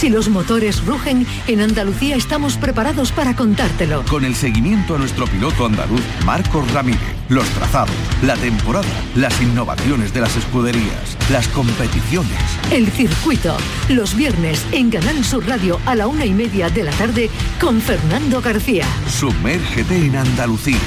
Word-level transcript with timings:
Si 0.00 0.08
los 0.08 0.30
motores 0.30 0.82
rugen, 0.86 1.26
en 1.46 1.60
Andalucía 1.60 2.16
estamos 2.16 2.56
preparados 2.56 3.12
para 3.12 3.36
contártelo. 3.36 4.02
Con 4.08 4.24
el 4.24 4.34
seguimiento 4.34 4.94
a 4.94 4.98
nuestro 4.98 5.26
piloto 5.26 5.66
andaluz, 5.66 6.00
Marcos 6.24 6.72
Ramírez, 6.72 7.02
los 7.28 7.46
trazados, 7.50 7.94
la 8.22 8.34
temporada, 8.36 8.88
las 9.14 9.38
innovaciones 9.42 10.14
de 10.14 10.22
las 10.22 10.34
escuderías, 10.38 11.18
las 11.30 11.48
competiciones. 11.48 12.32
El 12.72 12.86
circuito, 12.90 13.54
los 13.90 14.16
viernes 14.16 14.64
en 14.72 14.90
Canal 14.90 15.22
Sur 15.22 15.46
Radio 15.46 15.78
a 15.84 15.94
la 15.94 16.06
una 16.06 16.24
y 16.24 16.32
media 16.32 16.70
de 16.70 16.84
la 16.84 16.92
tarde 16.92 17.28
con 17.60 17.82
Fernando 17.82 18.40
García. 18.40 18.86
Sumérgete 19.06 19.96
en 19.96 20.16
Andalucía. 20.16 20.78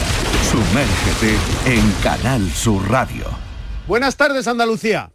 Sumérgete 0.49 1.37
en 1.67 1.91
Canal 2.01 2.49
Sur 2.49 2.89
Radio. 2.89 3.25
Buenas 3.85 4.17
tardes, 4.17 4.47
Andalucía. 4.47 5.11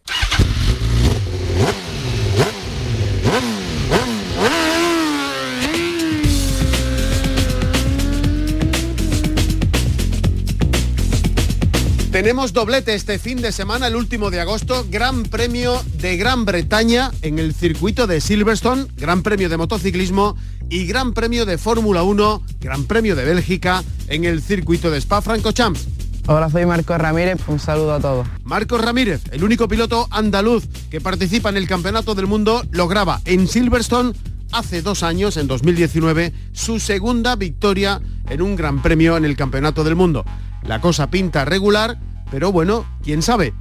Tenemos 12.13 12.55
doblete 12.55 12.95
este 12.95 13.19
fin 13.19 13.43
de 13.43 13.53
semana, 13.53 13.87
el 13.87 13.95
último 13.95 14.31
de 14.31 14.41
agosto, 14.41 14.87
Gran 14.91 15.25
Premio 15.25 15.79
de 16.01 16.17
Gran 16.17 16.47
Bretaña 16.47 17.11
en 17.21 17.39
el 17.39 17.53
circuito 17.53 18.07
de 18.07 18.23
Silverstone, 18.23 18.87
Gran 18.97 19.23
Premio 19.23 19.51
de 19.51 19.59
motociclismo 19.59 20.35
y 20.71 20.87
Gran 20.87 21.13
Premio 21.13 21.45
de 21.45 21.59
Fórmula 21.59 22.03
1, 22.03 22.43
Gran 22.61 22.85
Premio 22.85 23.15
de 23.15 23.27
Bélgica 23.27 23.85
en 24.09 24.25
el 24.25 24.41
circuito 24.41 24.91
de 24.91 24.99
Spa-Francorchamps. 25.03 25.87
Hola, 26.27 26.49
soy 26.49 26.65
Marcos 26.65 26.97
Ramírez, 26.97 27.41
un 27.47 27.59
saludo 27.59 27.93
a 27.93 28.01
todos. 28.01 28.27
Marcos 28.43 28.81
Ramírez, 28.81 29.21
el 29.31 29.45
único 29.45 29.69
piloto 29.69 30.09
andaluz 30.11 30.67
que 30.91 31.03
participa 31.03 31.51
en 31.51 31.59
el 31.59 31.69
Campeonato 31.69 32.15
del 32.15 32.27
Mundo, 32.27 32.65
lo 32.71 32.89
graba 32.89 33.21
en 33.27 33.47
Silverstone 33.47 34.15
hace 34.51 34.81
dos 34.81 35.03
años, 35.03 35.37
en 35.37 35.47
2019, 35.47 36.33
su 36.53 36.81
segunda 36.81 37.37
victoria 37.37 38.01
en 38.31 38.41
un 38.41 38.57
Gran 38.57 38.81
Premio 38.81 39.19
en 39.19 39.27
el 39.27 39.37
Campeonato 39.37 39.85
del 39.85 39.95
Mundo. 39.95 40.25
La 40.63 40.81
cosa 40.81 41.09
pinta 41.11 41.45
regular, 41.45 41.99
pero 42.31 42.53
bueno, 42.53 42.85
quién 43.03 43.23
sabe. 43.23 43.55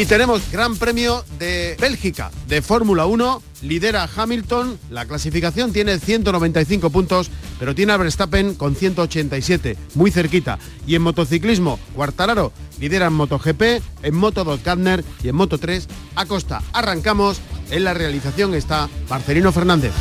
Y 0.00 0.06
tenemos 0.06 0.50
Gran 0.50 0.76
Premio 0.76 1.26
de 1.38 1.76
Bélgica 1.78 2.30
de 2.48 2.62
Fórmula 2.62 3.04
1. 3.04 3.42
Lidera 3.60 4.08
Hamilton. 4.16 4.78
La 4.88 5.04
clasificación 5.04 5.74
tiene 5.74 5.98
195 5.98 6.88
puntos, 6.88 7.30
pero 7.58 7.74
tiene 7.74 7.92
a 7.92 7.98
Verstappen 7.98 8.54
con 8.54 8.74
187, 8.74 9.76
muy 9.96 10.10
cerquita. 10.10 10.58
Y 10.86 10.94
en 10.94 11.02
motociclismo, 11.02 11.78
Cuartararo 11.94 12.50
lidera 12.80 13.08
en 13.08 13.12
MotoGP, 13.12 13.62
en 14.02 14.14
Moto 14.14 14.42
2 14.42 14.60
Kantner 14.60 15.04
y 15.22 15.28
en 15.28 15.36
Moto 15.36 15.58
3 15.58 15.86
Acosta. 16.16 16.62
Arrancamos. 16.72 17.38
En 17.70 17.84
la 17.84 17.92
realización 17.92 18.54
está 18.54 18.88
Marcelino 19.10 19.52
Fernández. 19.52 19.92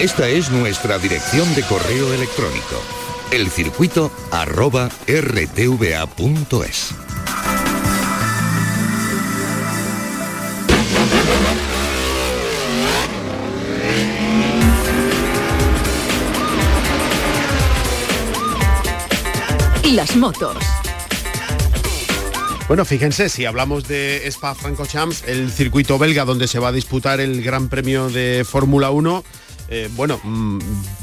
Esta 0.00 0.28
es 0.28 0.50
nuestra 0.50 0.98
dirección 0.98 1.54
de 1.54 1.62
correo 1.62 2.12
electrónico. 2.12 2.82
Elcircuito 3.30 4.12
arroba 4.30 4.90
rtva.es. 5.06 6.90
Las 19.94 20.14
motos. 20.16 20.58
Bueno, 22.68 22.84
fíjense, 22.84 23.30
si 23.30 23.46
hablamos 23.46 23.88
de 23.88 24.26
Spa 24.26 24.54
Francorchamps, 24.54 25.24
el 25.26 25.50
circuito 25.50 25.98
belga 25.98 26.26
donde 26.26 26.48
se 26.48 26.58
va 26.58 26.68
a 26.68 26.72
disputar 26.72 27.20
el 27.20 27.42
Gran 27.42 27.68
Premio 27.68 28.10
de 28.10 28.44
Fórmula 28.46 28.90
1, 28.90 29.24
eh, 29.68 29.88
bueno, 29.96 30.20
mm, 30.22 30.58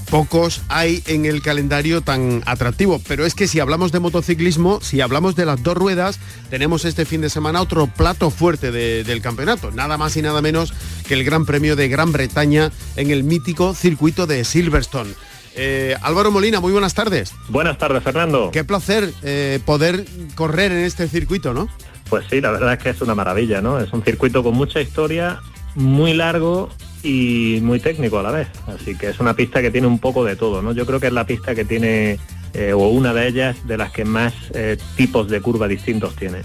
pocos 0.09 0.61
hay 0.69 1.01
en 1.07 1.25
el 1.25 1.41
calendario 1.41 2.01
tan 2.01 2.43
atractivo, 2.45 3.01
pero 3.07 3.25
es 3.25 3.33
que 3.35 3.47
si 3.47 3.59
hablamos 3.59 3.91
de 3.91 3.99
motociclismo, 3.99 4.79
si 4.81 5.01
hablamos 5.01 5.35
de 5.35 5.45
las 5.45 5.63
dos 5.63 5.75
ruedas, 5.75 6.19
tenemos 6.49 6.85
este 6.85 7.05
fin 7.05 7.21
de 7.21 7.29
semana 7.29 7.61
otro 7.61 7.87
plato 7.87 8.29
fuerte 8.29 8.71
de- 8.71 9.03
del 9.03 9.21
campeonato, 9.21 9.71
nada 9.71 9.97
más 9.97 10.15
y 10.17 10.21
nada 10.21 10.41
menos 10.41 10.73
que 11.07 11.13
el 11.15 11.23
Gran 11.23 11.45
Premio 11.45 11.75
de 11.75 11.87
Gran 11.89 12.11
Bretaña 12.11 12.71
en 12.95 13.11
el 13.11 13.23
mítico 13.23 13.73
circuito 13.73 14.27
de 14.27 14.43
Silverstone. 14.43 15.11
Eh, 15.55 15.95
Álvaro 16.01 16.31
Molina, 16.31 16.59
muy 16.59 16.71
buenas 16.71 16.93
tardes. 16.95 17.31
Buenas 17.49 17.77
tardes, 17.77 18.01
Fernando. 18.03 18.49
Qué 18.51 18.63
placer 18.63 19.13
eh, 19.21 19.59
poder 19.65 20.05
correr 20.35 20.71
en 20.71 20.79
este 20.79 21.07
circuito, 21.07 21.53
¿no? 21.53 21.69
Pues 22.09 22.25
sí, 22.29 22.41
la 22.41 22.51
verdad 22.51 22.73
es 22.73 22.79
que 22.79 22.89
es 22.89 23.01
una 23.01 23.13
maravilla, 23.15 23.61
¿no? 23.61 23.79
Es 23.79 23.91
un 23.93 24.03
circuito 24.03 24.41
con 24.43 24.55
mucha 24.55 24.81
historia, 24.81 25.39
muy 25.75 26.13
largo 26.13 26.69
y 27.03 27.59
muy 27.61 27.79
técnico 27.79 28.19
a 28.19 28.23
la 28.23 28.31
vez. 28.31 28.47
Así 28.67 28.95
que 28.97 29.09
es 29.09 29.19
una 29.19 29.33
pista 29.35 29.61
que 29.61 29.69
tiene 29.71 29.87
un 29.87 29.99
poco 29.99 30.23
de 30.23 30.35
todo, 30.35 30.61
¿no? 30.61 30.71
Yo 30.71 30.85
creo 30.85 30.99
que 30.99 31.07
es 31.07 31.13
la 31.13 31.25
pista 31.25 31.53
que 31.53 31.65
tiene, 31.65 32.17
eh, 32.53 32.73
o 32.73 32.87
una 32.87 33.13
de 33.13 33.27
ellas, 33.27 33.57
de 33.67 33.77
las 33.77 33.91
que 33.91 34.05
más 34.05 34.33
eh, 34.53 34.77
tipos 34.95 35.27
de 35.29 35.41
curva 35.41 35.67
distintos 35.67 36.15
tiene. 36.15 36.39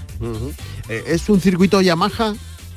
Eh, 0.89 1.05
¿Es 1.07 1.29
un 1.29 1.41
circuito 1.41 1.81
Yamaha? 1.81 2.35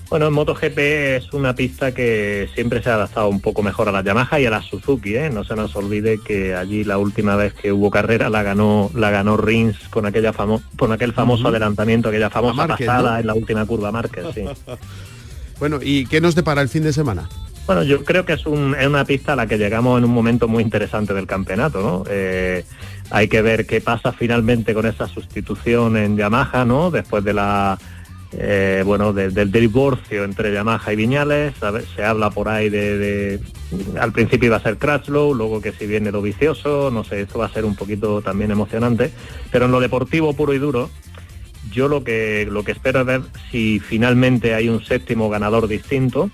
Bueno, 0.10 0.28
en 0.28 0.34
MotoGP 0.34 0.78
es 0.78 1.32
una 1.32 1.56
pista 1.56 1.94
que 1.94 2.50
siempre 2.54 2.84
se 2.84 2.90
ha 2.90 2.96
adaptado 2.96 3.30
un 3.30 3.40
poco 3.40 3.64
mejor 3.64 3.88
a 3.88 3.94
la 3.94 4.04
Yamaha 4.04 4.42
y 4.42 4.46
a 4.46 4.50
la 4.50 4.62
Suzuki, 4.62 5.16
¿eh? 5.16 5.30
No 5.30 5.46
se 5.46 5.56
nos 5.56 5.74
olvide 5.78 6.20
que 6.20 6.54
allí 6.54 6.84
la 6.84 6.98
última 6.98 7.38
vez 7.38 7.54
que 7.54 7.72
hubo 7.72 7.90
carrera 7.90 8.30
la 8.30 8.44
ganó, 8.44 8.92
la 8.94 9.10
ganó 9.10 9.38
Rins 9.38 9.78
con 9.90 10.06
aquella 10.06 10.34
famo- 10.34 10.62
con 10.78 10.92
aquel 10.92 11.14
famoso 11.14 11.44
Ujú. 11.44 11.50
adelantamiento, 11.52 12.10
aquella 12.10 12.30
famosa 12.30 12.68
Márquez, 12.68 12.88
pasada 12.88 13.14
¿no? 13.14 13.20
en 13.22 13.28
la 13.28 13.34
última 13.36 13.66
curva 13.66 13.92
Márquez, 13.94 14.26
sí. 14.36 14.44
Bueno, 15.60 15.80
¿y 15.82 16.08
qué 16.08 16.20
nos 16.20 16.36
depara 16.36 16.62
el 16.62 16.68
fin 16.70 16.84
de 16.84 16.92
semana? 16.92 17.30
Bueno, 17.68 17.84
yo 17.84 18.04
creo 18.04 18.26
que 18.26 18.34
es, 18.34 18.46
un- 18.46 18.76
una 18.76 19.06
pista 19.06 19.34
a 19.34 19.36
la 19.36 19.48
que 19.48 19.58
llegamos 19.58 19.98
en 19.98 20.06
un 20.06 20.12
momento 20.12 20.48
muy 20.48 20.64
interesante 20.64 21.14
del 21.14 21.28
campeonato, 21.28 21.82
¿no? 21.82 22.04
Eh, 22.10 22.66
hay 23.12 23.28
que 23.28 23.42
ver 23.42 23.66
qué 23.66 23.82
pasa 23.82 24.12
finalmente 24.12 24.74
con 24.74 24.86
esa 24.86 25.08
sustitución 25.08 25.96
en 25.96 26.18
Yamaha, 26.18 26.66
¿no? 26.66 26.92
Después 26.92 27.24
de 27.24 27.34
la 27.34 27.78
eh, 28.34 28.82
bueno 28.86 29.12
de- 29.12 29.30
del 29.30 29.52
divorcio 29.52 30.24
entre 30.24 30.54
Yamaha 30.54 30.94
y 30.94 30.96
Viñales, 30.96 31.54
se 31.94 32.02
habla 32.04 32.30
por 32.30 32.48
ahí 32.48 32.70
de, 32.70 33.42
al 34.00 34.14
principio 34.14 34.48
iba 34.48 34.56
a 34.56 34.62
ser 34.64 34.78
Crutchlow, 34.78 35.34
luego 35.34 35.62
que 35.62 35.74
si 35.74 35.86
viene 35.86 36.14
lo 36.14 36.22
vicioso, 36.22 36.90
no 36.92 37.04
sé, 37.04 37.20
esto 37.22 37.40
va 37.40 37.48
a 37.48 37.54
ser 37.54 37.66
un 37.66 37.76
poquito 37.76 38.22
también 38.22 38.50
emocionante, 38.52 39.12
pero 39.52 39.66
en 39.66 39.72
lo 39.72 39.82
deportivo 39.82 40.34
puro 40.34 40.54
y 40.54 40.60
duro, 40.60 40.90
yo 41.74 41.90
lo 41.90 42.06
que 42.06 42.48
lo 42.50 42.64
que 42.64 42.72
espero 42.72 43.02
es 43.02 43.06
ver 43.06 43.22
si 43.52 43.80
finalmente 43.82 44.54
hay 44.56 44.70
un 44.70 44.82
séptimo 44.84 45.30
ganador 45.30 45.68
distinto 45.68 46.30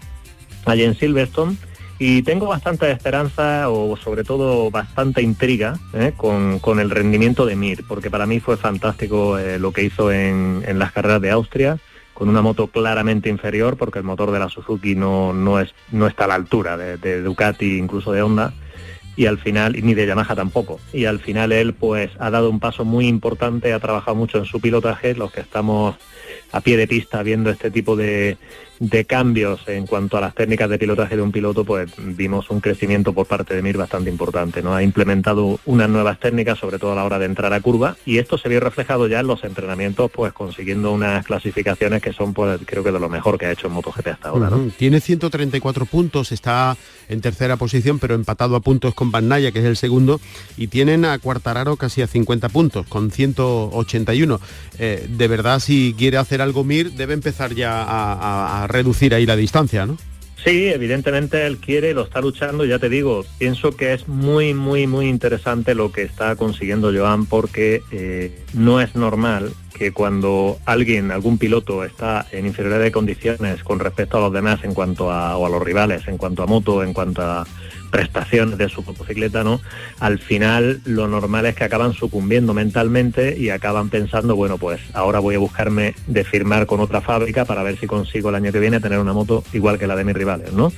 allí 0.71 0.83
en 0.83 0.95
Silverstone 0.95 1.57
y 1.99 2.21
tengo 2.21 2.47
bastante 2.47 2.91
esperanza 2.91 3.69
o 3.69 3.97
sobre 3.97 4.23
todo 4.23 4.69
bastante 4.69 5.21
intriga 5.21 5.79
¿eh? 5.93 6.13
con, 6.15 6.59
con 6.59 6.79
el 6.79 6.89
rendimiento 6.91 7.45
de 7.45 7.55
Mir, 7.55 7.83
porque 7.87 8.11
para 8.11 8.25
mí 8.25 8.39
fue 8.39 8.57
fantástico 8.57 9.39
eh, 9.39 9.57
lo 9.57 9.71
que 9.71 9.83
hizo 9.83 10.11
en, 10.11 10.63
en 10.67 10.77
las 10.77 10.91
carreras 10.91 11.21
de 11.21 11.31
Austria, 11.31 11.79
con 12.13 12.29
una 12.29 12.41
moto 12.41 12.67
claramente 12.67 13.29
inferior, 13.29 13.77
porque 13.77 13.99
el 13.99 14.05
motor 14.05 14.31
de 14.31 14.39
la 14.39 14.49
Suzuki 14.49 14.95
no, 14.95 15.33
no, 15.33 15.59
es, 15.59 15.73
no 15.91 16.07
está 16.07 16.25
a 16.25 16.27
la 16.27 16.35
altura 16.35 16.77
de, 16.77 16.97
de 16.97 17.21
Ducati, 17.21 17.77
incluso 17.77 18.11
de 18.11 18.21
Honda, 18.21 18.53
y 19.15 19.25
al 19.25 19.39
final, 19.39 19.75
ni 19.83 19.95
de 19.95 20.05
Yamaha 20.05 20.35
tampoco. 20.35 20.79
Y 20.93 21.05
al 21.05 21.19
final 21.19 21.51
él 21.51 21.73
pues 21.73 22.11
ha 22.19 22.29
dado 22.29 22.51
un 22.51 22.59
paso 22.59 22.85
muy 22.85 23.07
importante, 23.07 23.73
ha 23.73 23.79
trabajado 23.79 24.15
mucho 24.15 24.37
en 24.37 24.45
su 24.45 24.61
pilotaje, 24.61 25.15
los 25.15 25.31
que 25.31 25.41
estamos 25.41 25.95
a 26.51 26.61
pie 26.61 26.77
de 26.77 26.87
pista 26.87 27.23
viendo 27.23 27.49
este 27.49 27.71
tipo 27.71 27.95
de, 27.95 28.37
de 28.79 29.05
cambios 29.05 29.61
en 29.67 29.87
cuanto 29.87 30.17
a 30.17 30.21
las 30.21 30.35
técnicas 30.35 30.69
de 30.69 30.77
pilotaje 30.77 31.15
de 31.15 31.21
un 31.21 31.31
piloto, 31.31 31.65
pues 31.65 31.91
vimos 31.97 32.49
un 32.49 32.59
crecimiento 32.59 33.13
por 33.13 33.25
parte 33.25 33.55
de 33.55 33.61
Mir 33.61 33.77
bastante 33.77 34.09
importante. 34.09 34.61
¿no? 34.61 34.73
Ha 34.75 34.83
implementado 34.83 35.59
unas 35.65 35.89
nuevas 35.89 36.19
técnicas, 36.19 36.59
sobre 36.59 36.79
todo 36.79 36.91
a 36.91 36.95
la 36.95 37.03
hora 37.03 37.19
de 37.19 37.25
entrar 37.25 37.53
a 37.53 37.61
curva, 37.61 37.97
y 38.05 38.17
esto 38.17 38.37
se 38.37 38.49
vio 38.49 38.59
reflejado 38.59 39.07
ya 39.07 39.19
en 39.19 39.27
los 39.27 39.43
entrenamientos, 39.43 40.11
pues 40.11 40.33
consiguiendo 40.33 40.91
unas 40.91 41.25
clasificaciones 41.25 42.01
que 42.01 42.13
son, 42.13 42.33
pues 42.33 42.59
creo 42.65 42.83
que 42.83 42.91
de 42.91 42.99
lo 42.99 43.09
mejor 43.09 43.37
que 43.37 43.47
ha 43.47 43.51
hecho 43.51 43.67
en 43.67 43.73
MotoGP 43.73 44.07
hasta 44.07 44.29
ahora. 44.29 44.49
Tiene 44.77 44.99
134 44.99 45.85
puntos, 45.85 46.31
está 46.31 46.77
en 47.09 47.21
tercera 47.21 47.57
posición, 47.57 47.99
pero 47.99 48.15
empatado 48.15 48.55
a 48.55 48.59
puntos 48.59 48.93
con 48.93 49.11
Bandaya, 49.11 49.51
que 49.51 49.59
es 49.59 49.65
el 49.65 49.77
segundo, 49.77 50.19
y 50.57 50.67
tienen 50.67 51.05
a 51.05 51.17
Cuartararo 51.19 51.77
casi 51.77 52.01
a 52.01 52.07
50 52.07 52.49
puntos, 52.49 52.85
con 52.87 53.11
181. 53.11 54.39
Eh, 54.79 55.07
de 55.09 55.27
verdad, 55.27 55.59
si 55.59 55.95
quiere 55.97 56.17
hacer 56.17 56.36
algo 56.41 56.63
Mir, 56.63 56.91
debe 56.93 57.13
empezar 57.13 57.53
ya 57.53 57.81
a, 57.83 58.13
a- 58.13 58.63
a 58.63 58.67
reducir 58.67 59.13
ahí 59.13 59.25
la 59.25 59.35
distancia, 59.35 59.85
¿no? 59.85 59.97
Sí, 60.43 60.67
evidentemente 60.67 61.45
él 61.47 61.57
quiere, 61.57 61.93
lo 61.93 62.03
está 62.03 62.21
luchando, 62.21 62.63
ya 62.63 62.77
te 62.79 62.89
digo, 62.89 63.25
pienso 63.39 63.75
que 63.75 63.93
es 63.93 64.07
muy, 64.07 64.53
muy, 64.53 64.85
muy 64.87 65.07
interesante 65.09 65.73
lo 65.75 65.91
que 65.91 66.03
está 66.03 66.35
consiguiendo 66.35 66.93
Joan 66.95 67.25
porque 67.25 67.81
eh, 67.91 68.43
no 68.53 68.79
es 68.79 68.95
normal 68.95 69.51
que 69.73 69.91
cuando 69.91 70.57
alguien, 70.65 71.11
algún 71.11 71.37
piloto 71.37 71.83
está 71.83 72.25
en 72.31 72.45
inferioridad 72.45 72.81
de 72.81 72.91
condiciones 72.91 73.63
con 73.63 73.79
respecto 73.79 74.17
a 74.17 74.21
los 74.21 74.31
demás 74.31 74.63
en 74.63 74.73
cuanto 74.73 75.11
a, 75.11 75.35
o 75.37 75.45
a 75.45 75.49
los 75.49 75.61
rivales, 75.61 76.07
en 76.07 76.17
cuanto 76.17 76.43
a 76.43 76.47
moto, 76.47 76.83
en 76.83 76.93
cuanto 76.93 77.21
a 77.23 77.45
prestaciones 77.89 78.57
de 78.57 78.69
su 78.69 78.83
motocicleta, 78.83 79.43
¿no? 79.43 79.61
Al 79.99 80.19
final 80.19 80.81
lo 80.85 81.07
normal 81.07 81.45
es 81.45 81.55
que 81.55 81.63
acaban 81.63 81.93
sucumbiendo 81.93 82.53
mentalmente 82.53 83.37
y 83.37 83.49
acaban 83.49 83.89
pensando, 83.89 84.35
bueno, 84.35 84.57
pues 84.57 84.81
ahora 84.93 85.19
voy 85.19 85.35
a 85.35 85.39
buscarme 85.39 85.95
de 86.07 86.23
firmar 86.23 86.65
con 86.65 86.79
otra 86.79 87.01
fábrica 87.01 87.45
para 87.45 87.63
ver 87.63 87.77
si 87.79 87.87
consigo 87.87 88.29
el 88.29 88.35
año 88.35 88.51
que 88.51 88.59
viene 88.59 88.79
tener 88.79 88.99
una 88.99 89.13
moto 89.13 89.43
igual 89.53 89.79
que 89.79 89.87
la 89.87 89.95
de 89.95 90.03
mis 90.03 90.15
rivales, 90.15 90.53
¿no? 90.53 90.71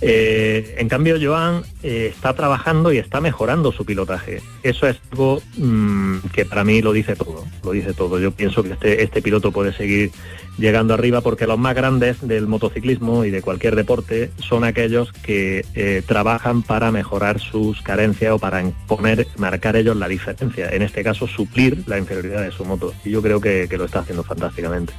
Eh, 0.00 0.76
en 0.78 0.88
cambio, 0.88 1.16
Joan 1.20 1.62
eh, 1.82 2.10
está 2.14 2.34
trabajando 2.34 2.92
y 2.92 2.98
está 2.98 3.20
mejorando 3.20 3.72
su 3.72 3.84
pilotaje. 3.84 4.40
Eso 4.62 4.86
es 4.86 4.96
algo 5.10 5.42
mm, 5.56 6.18
que 6.32 6.44
para 6.44 6.64
mí 6.64 6.82
lo 6.82 6.92
dice 6.92 7.16
todo, 7.16 7.44
lo 7.64 7.72
dice 7.72 7.92
todo. 7.92 8.18
Yo 8.18 8.30
pienso 8.30 8.62
que 8.62 8.72
este, 8.72 9.02
este 9.02 9.22
piloto 9.22 9.52
puede 9.52 9.72
seguir 9.72 10.10
llegando 10.58 10.94
arriba 10.94 11.20
porque 11.20 11.46
los 11.46 11.58
más 11.58 11.74
grandes 11.74 12.26
del 12.26 12.46
motociclismo 12.46 13.24
y 13.24 13.30
de 13.30 13.42
cualquier 13.42 13.76
deporte 13.76 14.30
son 14.38 14.64
aquellos 14.64 15.12
que 15.12 15.64
eh, 15.74 16.02
trabajan 16.06 16.62
para 16.62 16.90
mejorar 16.90 17.40
sus 17.40 17.82
carencias 17.82 18.32
o 18.32 18.38
para 18.38 18.62
poner, 18.86 19.26
marcar 19.38 19.76
ellos 19.76 19.96
la 19.96 20.08
diferencia, 20.08 20.70
en 20.70 20.82
este 20.82 21.02
caso 21.02 21.26
suplir 21.26 21.84
la 21.86 21.98
inferioridad 21.98 22.42
de 22.42 22.52
su 22.52 22.64
moto 22.64 22.94
y 23.04 23.10
yo 23.10 23.22
creo 23.22 23.40
que, 23.40 23.68
lo 23.76 23.84
está 23.84 23.98
haciendo 23.98 24.22
fantásticamente. 24.24 24.94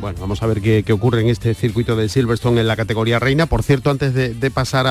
Bueno, 0.00 0.20
vamos 0.20 0.40
a 0.44 0.46
ver 0.46 0.60
qué, 0.60 0.84
ocurre 0.92 1.20
en 1.20 1.28
este 1.28 1.52
circuito 1.54 1.96
de 1.96 2.08
Silverstone 2.08 2.60
en 2.60 2.68
la 2.68 2.76
categoría 2.76 3.18
reina. 3.18 3.46
Por 3.46 3.64
cierto, 3.64 3.90
antes 3.90 4.14
de, 4.14 4.50
pasar 4.52 4.86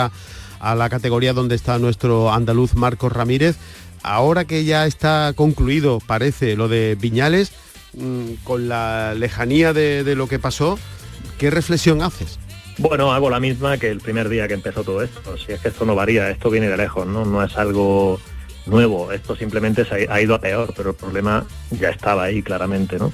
a, 0.60 0.76
la 0.76 0.90
categoría 0.90 1.32
donde 1.32 1.56
está 1.56 1.80
nuestro 1.80 2.34
andaluz 2.34 2.76
Marcos 2.76 3.14
Ramírez, 3.14 3.56
ahora 4.04 4.44
que 4.44 4.66
ya 4.66 4.86
está 4.86 5.32
concluido, 5.36 6.00
parece, 6.06 6.58
lo 6.58 6.68
de 6.68 6.98
Viñales, 7.00 7.54
con 8.44 8.70
la 8.70 9.14
lejanía 9.16 9.74
de, 9.74 10.16
lo 10.16 10.28
que 10.28 10.40
pasó, 10.40 10.78
¿qué 11.38 11.50
reflexión 11.50 12.02
haces? 12.02 12.40
Bueno, 12.78 13.12
hago 13.12 13.30
la 13.30 13.40
misma 13.40 13.78
que 13.78 13.90
el 13.90 14.00
primer 14.00 14.30
día 14.30 14.48
que 14.48 14.54
empezó 14.54 14.84
todo 14.84 15.04
esto. 15.04 15.38
Si 15.38 15.52
es 15.52 15.60
que 15.60 15.68
esto 15.68 15.86
no 15.86 15.96
varía, 15.96 16.30
esto 16.30 16.50
viene 16.50 16.70
de 16.70 16.78
lejos, 16.78 17.06
¿no? 17.06 17.26
No 17.26 17.44
es 17.44 17.58
algo 17.58 18.20
nuevo, 18.66 19.12
esto 19.12 19.36
simplemente 19.36 19.84
se 19.84 20.08
ha 20.10 20.22
ido 20.22 20.36
a 20.36 20.40
peor, 20.40 20.74
pero 20.76 20.92
el 20.92 20.96
problema 20.96 21.46
ya 21.72 21.90
estaba 21.90 22.24
ahí 22.24 22.42
claramente, 22.42 22.98
¿no? 22.98 23.12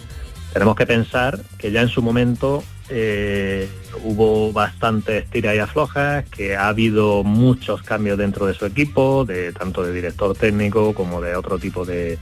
Tenemos 0.53 0.75
que 0.75 0.85
pensar 0.85 1.39
que 1.57 1.71
ya 1.71 1.81
en 1.81 1.89
su 1.89 2.01
momento 2.01 2.63
eh, 2.89 3.67
hubo 4.03 4.53
bastantes 4.53 5.27
tiras 5.29 5.55
y 5.55 5.59
aflojas, 5.59 6.25
que 6.29 6.55
ha 6.55 6.67
habido 6.67 7.23
muchos 7.23 7.81
cambios 7.81 8.17
dentro 8.17 8.45
de 8.45 8.53
su 8.53 8.65
equipo, 8.65 9.25
de 9.25 9.51
tanto 9.51 9.83
de 9.83 9.91
director 9.91 10.35
técnico 10.35 10.93
como 10.93 11.21
de 11.21 11.35
otro 11.35 11.57
tipo 11.57 11.85
de, 11.85 12.19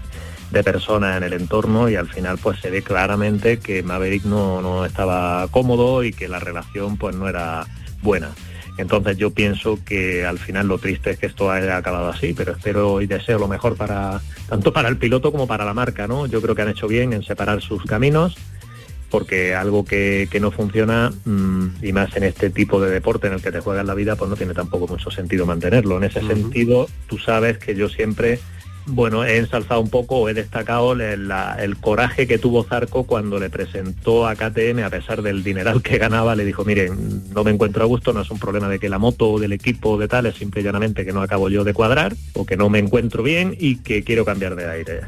de 0.54 0.64
personas 0.64 1.18
en 1.18 1.24
el 1.24 1.34
entorno 1.34 1.90
y 1.90 1.96
al 1.96 2.08
final 2.08 2.38
pues 2.38 2.60
se 2.60 2.70
ve 2.70 2.84
claramente 2.84 3.58
que 3.58 3.82
Maverick 3.82 4.24
no, 4.24 4.62
no 4.62 4.86
estaba 4.86 5.48
cómodo 5.50 6.04
y 6.04 6.14
que 6.14 6.28
la 6.28 6.40
relación 6.40 6.98
pues 6.98 7.16
no 7.16 7.28
era 7.28 7.66
buena. 8.04 8.30
Entonces 8.78 9.18
yo 9.18 9.32
pienso 9.32 9.80
que 9.84 10.26
al 10.26 10.38
final 10.38 10.68
lo 10.68 10.78
triste 10.78 11.12
es 11.12 11.20
que 11.20 11.26
esto 11.26 11.52
haya 11.52 11.78
acabado 11.78 12.10
así, 12.10 12.34
pero 12.34 12.54
espero 12.54 13.02
y 13.02 13.08
deseo 13.08 13.40
lo 13.40 13.48
mejor 13.48 13.76
para 13.76 14.22
tanto 14.48 14.72
para 14.72 14.90
el 14.90 14.98
piloto 14.98 15.32
como 15.32 15.48
para 15.48 15.66
la 15.66 15.74
marca, 15.74 16.08
¿no? 16.08 16.28
Yo 16.28 16.42
creo 16.42 16.54
que 16.54 16.62
han 16.62 16.70
hecho 16.70 16.88
bien 16.88 17.14
en 17.14 17.24
separar 17.24 17.62
sus 17.62 17.84
caminos, 17.84 18.36
porque 19.10 19.56
algo 19.56 19.86
que, 19.86 20.28
no 20.40 20.52
funciona, 20.52 21.12
mm, 21.26 21.84
y 21.84 21.94
más 21.94 22.16
en 22.16 22.24
este 22.24 22.50
tipo 22.50 22.80
de 22.80 22.92
deporte 22.92 23.28
en 23.28 23.34
el 23.34 23.42
que 23.42 23.52
te 23.52 23.60
juegas 23.60 23.86
la 23.86 23.94
vida, 23.94 24.16
pues 24.16 24.30
no 24.30 24.36
tiene 24.36 24.54
tampoco 24.54 24.88
mucho 24.88 25.10
sentido 25.10 25.46
mantenerlo. 25.46 25.98
En 25.98 26.04
ese 26.04 26.22
sentido, 26.22 26.88
tú 27.08 27.18
sabes 27.18 27.58
que 27.60 27.76
yo 27.76 27.90
siempre 27.90 28.40
bueno, 28.85 29.24
he 29.24 29.38
ensalzado 29.38 29.80
un 29.80 29.89
poco, 29.89 30.27
he 30.27 30.33
destacado 30.33 30.94
el, 30.94 31.77
coraje 31.80 32.27
que 32.27 32.38
tuvo 32.38 32.63
Zarco 32.63 33.06
cuando 33.06 33.39
le 33.39 33.50
presentó 33.50 34.27
a 34.27 34.35
KTM, 34.35 34.80
a 34.83 34.89
pesar 34.89 35.21
del 35.21 35.44
dineral 35.44 35.81
que 35.81 35.97
ganaba, 35.97 36.35
le 36.35 36.44
dijo, 36.44 36.65
miren, 36.65 37.24
no 37.33 37.44
me 37.44 37.51
encuentro 37.51 37.83
a 37.83 37.88
gusto, 37.88 38.12
no 38.12 38.21
es 38.21 38.31
un 38.31 38.39
problema 38.39 38.68
de 38.68 38.80
que 38.80 38.89
la 38.89 39.00
moto 39.00 39.31
o 39.31 39.39
del 39.39 39.53
equipo 39.53 39.91
o 39.91 39.97
de 39.97 40.07
tal, 40.07 40.25
es 40.25 40.35
simple 40.35 40.62
y 40.62 40.63
llanamente 40.63 41.06
que 41.06 41.13
no 41.13 41.21
acabo 41.21 41.50
yo 41.50 41.63
de 41.63 41.74
cuadrar, 41.74 42.13
o 42.33 42.45
que 42.45 42.57
no 42.57 42.69
me 42.69 42.80
encuentro 42.80 43.24
bien 43.24 43.56
y 43.57 43.77
que 43.77 44.03
quiero 44.03 44.25
cambiar 44.25 44.56
de 44.56 44.69
aire. 44.69 45.01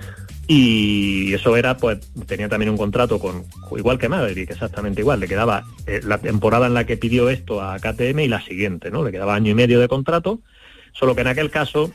Y 0.48 1.34
eso 1.34 1.58
era, 1.58 1.76
pues, 1.76 2.00
tenía 2.28 2.48
también 2.48 2.70
un 2.70 2.78
contrato 2.78 3.20
con, 3.20 3.44
igual 3.76 3.98
que 3.98 4.10
Maverick, 4.10 4.52
exactamente 4.52 5.02
igual, 5.02 5.20
le 5.20 5.28
quedaba 5.28 5.66
eh, 5.88 6.02
la 6.04 6.20
temporada 6.20 6.68
en 6.68 6.76
la 6.76 6.86
que 6.86 6.98
pidió 6.98 7.30
esto 7.30 7.62
a 7.62 7.80
KTM 7.80 8.20
y 8.20 8.28
la 8.28 8.42
siguiente, 8.42 8.92
¿no? 8.92 9.04
Le 9.04 9.12
quedaba 9.12 9.36
año 9.36 9.52
y 9.52 9.56
medio 9.56 9.80
de 9.80 9.88
contrato, 9.88 10.40
solo 10.94 11.16
que 11.16 11.22
en 11.22 11.28
aquel 11.28 11.50
caso 11.50 11.92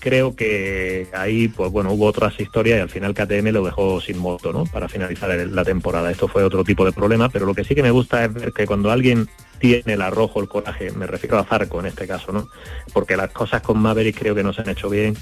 creo 0.00 0.34
que 0.34 1.08
ahí, 1.12 1.48
pues 1.48 1.70
bueno, 1.70 1.92
hubo 1.92 2.06
otras 2.06 2.38
historias 2.40 2.78
y 2.78 2.80
al 2.80 2.88
final 2.88 3.14
KTM 3.14 3.52
lo 3.52 3.64
dejó 3.64 4.00
sin 4.00 4.18
moto, 4.18 4.52
¿no? 4.52 4.64
Para 4.64 4.88
finalizar 4.88 5.30
la 5.30 5.64
temporada. 5.64 6.10
Esto 6.10 6.26
fue 6.26 6.42
otro 6.42 6.64
tipo 6.64 6.84
de 6.84 6.92
problema, 6.92 7.28
pero 7.28 7.46
lo 7.46 7.54
que 7.54 7.62
sí 7.62 7.74
que 7.74 7.82
me 7.82 7.90
gusta 7.90 8.24
es 8.24 8.32
ver 8.32 8.52
que 8.52 8.66
cuando 8.66 8.90
alguien 8.90 9.28
tiene 9.60 9.92
el 9.92 10.02
arrojo, 10.02 10.40
el 10.40 10.48
coraje, 10.48 10.90
me 10.92 11.06
refiero 11.06 11.38
a 11.38 11.44
Zarco 11.44 11.78
en 11.80 11.86
este 11.86 12.06
caso, 12.06 12.32
¿no? 12.32 12.48
Porque 12.92 13.16
las 13.16 13.30
cosas 13.30 13.62
con 13.62 13.78
Maverick 13.78 14.18
creo 14.18 14.34
que 14.34 14.42
no 14.42 14.52
se 14.52 14.62
han 14.62 14.70
hecho 14.70 14.88
bien 14.88 15.14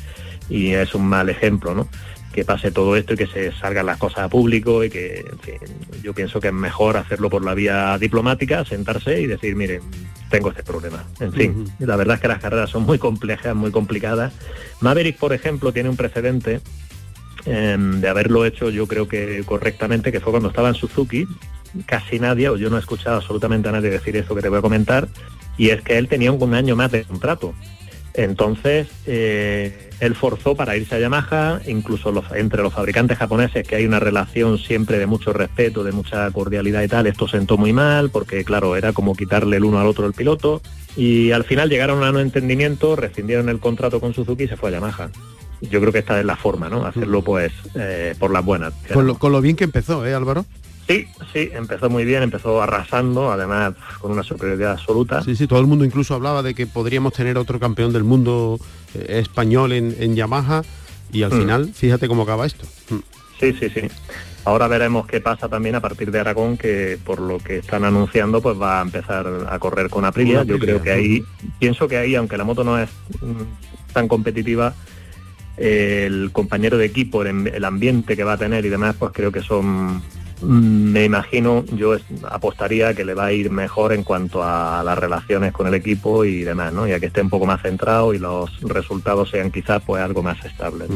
y 0.49 0.73
es 0.73 0.95
un 0.95 1.07
mal 1.07 1.29
ejemplo, 1.29 1.75
¿no? 1.75 1.89
Que 2.33 2.45
pase 2.45 2.71
todo 2.71 2.97
esto 2.97 3.15
y 3.15 3.17
que 3.17 3.27
se 3.27 3.53
salgan 3.53 3.87
las 3.87 3.99
cosas 3.99 4.21
a 4.21 4.29
público 4.29 4.85
y 4.85 4.91
que, 4.91 5.21
en 5.21 5.39
fin, 5.39 5.59
yo 6.03 6.15
pienso 6.15 6.41
que 6.41 6.49
es 6.49 6.55
mejor 6.55 6.97
hacerlo 6.97 7.31
por 7.31 7.45
la 7.45 7.55
vía 7.55 7.97
diplomática, 7.99 8.65
sentarse 8.65 9.21
y 9.21 9.27
decir, 9.27 9.57
miren, 9.57 9.81
tengo 10.31 10.51
este 10.51 10.63
problema. 10.63 11.05
En 11.21 11.33
fin, 11.33 11.65
la 11.79 11.97
verdad 11.97 12.17
es 12.17 12.21
que 12.21 12.29
las 12.29 12.41
carreras 12.41 12.71
son 12.71 12.85
muy 12.85 12.99
complejas, 12.99 13.55
muy 13.55 13.71
complicadas. 13.71 14.33
Maverick, 14.81 15.17
por 15.17 15.33
ejemplo, 15.33 15.73
tiene 15.73 15.89
un 15.89 15.97
precedente 15.97 16.61
em, 17.47 18.01
de 18.01 18.09
haberlo 18.09 18.45
hecho 18.45 18.71
yo 18.71 18.87
creo 18.87 19.09
que 19.09 19.43
correctamente, 19.45 20.13
que 20.13 20.21
fue 20.21 20.33
cuando 20.33 20.51
estaba 20.51 20.69
en 20.69 20.75
Suzuki, 20.75 21.27
casi 21.87 22.19
nadie, 22.19 22.49
o 22.49 22.57
yo 22.57 22.71
no 22.71 22.77
he 22.77 22.81
escuchado 22.81 23.17
absolutamente 23.17 23.69
a 23.69 23.73
nadie 23.73 23.91
decir 23.91 24.17
eso 24.17 24.35
que 24.35 24.43
te 24.43 24.49
voy 24.49 24.59
a 24.59 24.63
comentar, 24.63 25.09
y 25.57 25.71
es 25.71 25.83
que 25.83 25.99
él 25.99 26.09
tenía 26.09 26.31
un 26.31 26.55
año 26.55 26.77
más 26.77 26.93
de 26.93 27.05
contrato. 27.05 27.55
Entonces, 28.19 28.89
eh, 29.07 29.91
él 30.01 30.17
forzó 30.17 30.57
para 30.57 30.77
irse 30.77 30.97
a 30.97 30.99
Yamaha, 30.99 31.61
incluso 31.69 32.13
entre 32.35 32.65
los 32.65 32.75
fabricantes 32.75 33.17
japoneses, 33.17 33.65
que 33.65 33.77
hay 33.77 33.87
una 33.87 34.01
relación 34.01 34.59
siempre 34.59 34.99
de 34.99 35.07
mucho 35.07 35.33
respeto, 35.33 35.85
de 35.85 35.93
mucha 35.93 36.29
cordialidad 36.33 36.83
y 36.83 36.89
tal, 36.89 37.07
esto 37.07 37.29
sentó 37.29 37.57
muy 37.57 37.73
mal, 37.73 38.11
porque 38.11 38.43
claro, 38.43 38.75
era 38.75 38.93
como 38.93 39.15
quitarle 39.15 39.59
el 39.59 39.65
uno 39.65 39.79
al 39.79 39.87
otro 39.87 40.05
el 40.05 40.15
piloto, 40.15 40.61
y 40.97 41.31
al 41.31 41.45
final 41.45 41.71
llegaron 41.71 42.03
a 42.03 42.11
un 42.11 42.19
entendimiento, 42.19 42.97
rescindieron 42.97 43.49
el 43.49 43.61
contrato 43.61 44.01
con 44.01 44.13
Suzuki 44.15 44.43
y 44.43 44.49
se 44.49 44.57
fue 44.57 44.71
a 44.71 44.73
Yamaha. 44.73 45.11
Yo 45.61 45.79
creo 45.79 45.93
que 45.93 46.01
esta 46.01 46.19
es 46.19 46.27
la 46.27 46.35
forma, 46.35 46.69
¿no? 46.69 46.85
Hacerlo 46.87 47.23
pues 47.23 47.53
eh, 47.77 48.17
por 48.19 48.33
las 48.33 48.45
buenas. 48.45 48.75
Con 48.93 49.07
lo, 49.07 49.17
con 49.17 49.31
lo 49.31 49.41
bien 49.41 49.55
que 49.55 49.63
empezó, 49.63 50.05
¿eh, 50.05 50.13
Álvaro? 50.13 50.45
Sí, 50.89 51.07
sí, 51.35 51.51
empezó 51.53 51.91
muy 51.91 52.07
bien, 52.07 52.23
empezó 52.23 52.63
arrasando, 52.63 53.31
además 53.31 53.75
con 54.01 54.11
una 54.11 54.23
superioridad 54.23 54.73
absoluta. 54.73 55.23
Sí, 55.23 55.37
sí, 55.37 55.47
todo 55.47 55.61
el 55.61 55.67
mundo 55.67 55.85
incluso 55.85 56.15
hablaba 56.15 56.43
de 56.43 56.55
que 56.55 56.67
podríamos 56.67 57.13
tener 57.13 57.37
otro 57.37 57.61
campeón 57.61 57.93
del 57.93 58.05
mundo 58.05 58.59
eh, 58.95 59.19
español 59.21 59.73
en, 59.73 60.17
Yamaha 60.17 60.63
y 61.13 61.25
al 61.25 61.33
mm. 61.33 61.39
final, 61.39 61.73
fíjate 61.75 62.09
cómo 62.09 62.23
acaba 62.23 62.47
esto. 62.47 62.65
Mm. 62.89 62.99
Sí, 63.39 63.53
sí, 63.61 63.69
sí. 63.69 63.83
Ahora 64.47 64.67
veremos 64.67 65.07
qué 65.07 65.21
pasa 65.21 65.47
también 65.47 65.75
a 65.75 65.81
partir 65.81 66.11
de 66.11 66.21
Aragón, 66.21 66.57
que 66.57 66.99
por 67.05 67.21
lo 67.21 67.39
que 67.39 67.59
están 67.59 67.85
anunciando, 67.85 68.41
pues 68.41 68.59
va 68.59 68.79
a 68.79 68.83
empezar 68.83 69.47
a 69.47 69.59
correr 69.59 69.91
con 69.91 70.07
Aprilia. 70.07 70.43
Yo 70.45 70.59
creo 70.59 70.81
que 70.81 70.91
ahí, 70.91 71.23
pienso 71.59 71.87
que 71.87 71.99
ahí, 71.99 72.15
aunque 72.15 72.39
la 72.39 72.45
moto 72.45 72.65
no 72.65 72.79
es 72.79 72.89
mm, 73.21 73.93
tan 73.93 74.09
competitiva, 74.09 74.75
el 75.59 76.31
compañero 76.33 76.79
de 76.79 76.87
equipo, 76.87 77.23
el 77.25 77.65
ambiente 77.65 78.17
que 78.17 78.25
va 78.25 78.35
a 78.35 78.39
tener 78.39 78.65
y 78.65 78.71
demás, 78.71 78.97
pues 78.99 79.13
creo 79.13 79.31
que 79.31 79.43
son 79.43 80.03
me 80.43 81.05
imagino, 81.05 81.65
yo 81.75 81.97
apostaría 82.29 82.95
que 82.95 83.05
le 83.05 83.15
va 83.15 83.27
a 83.27 83.33
ir 83.33 83.51
mejor 83.51 83.93
en 83.93 84.05
cuanto 84.05 84.43
a 84.43 84.83
las 84.85 84.99
relaciones 84.99 85.53
con 85.53 85.67
el 85.67 85.75
equipo 85.75 86.25
y 86.25 86.45
demás, 86.45 86.73
¿no? 86.73 86.87
Ya 86.87 87.01
que 87.01 87.07
esté 87.07 87.23
un 87.23 87.31
poco 87.31 87.47
más 87.47 87.63
centrado 87.63 88.15
y 88.15 88.19
los 88.19 88.61
resultados 88.61 89.31
sean 89.31 89.51
quizás 89.51 89.83
pues 89.85 90.03
algo 90.03 90.23
más 90.23 90.45
estables. 90.45 90.89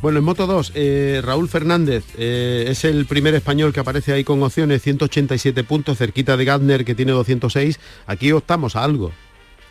Bueno, 0.00 0.18
en 0.18 0.24
Moto 0.24 0.46
2, 0.46 0.72
eh, 0.74 1.20
Raúl 1.22 1.48
Fernández 1.48 2.04
eh, 2.16 2.66
es 2.68 2.84
el 2.84 3.06
primer 3.06 3.34
español 3.34 3.72
que 3.72 3.80
aparece 3.80 4.12
ahí 4.12 4.24
con 4.24 4.42
opciones, 4.42 4.82
187 4.82 5.64
puntos, 5.64 5.98
cerquita 5.98 6.36
de 6.36 6.44
Gardner 6.44 6.84
que 6.84 6.94
tiene 6.94 7.12
206. 7.12 7.78
Aquí 8.06 8.32
optamos 8.32 8.76
a 8.76 8.84
algo. 8.84 9.12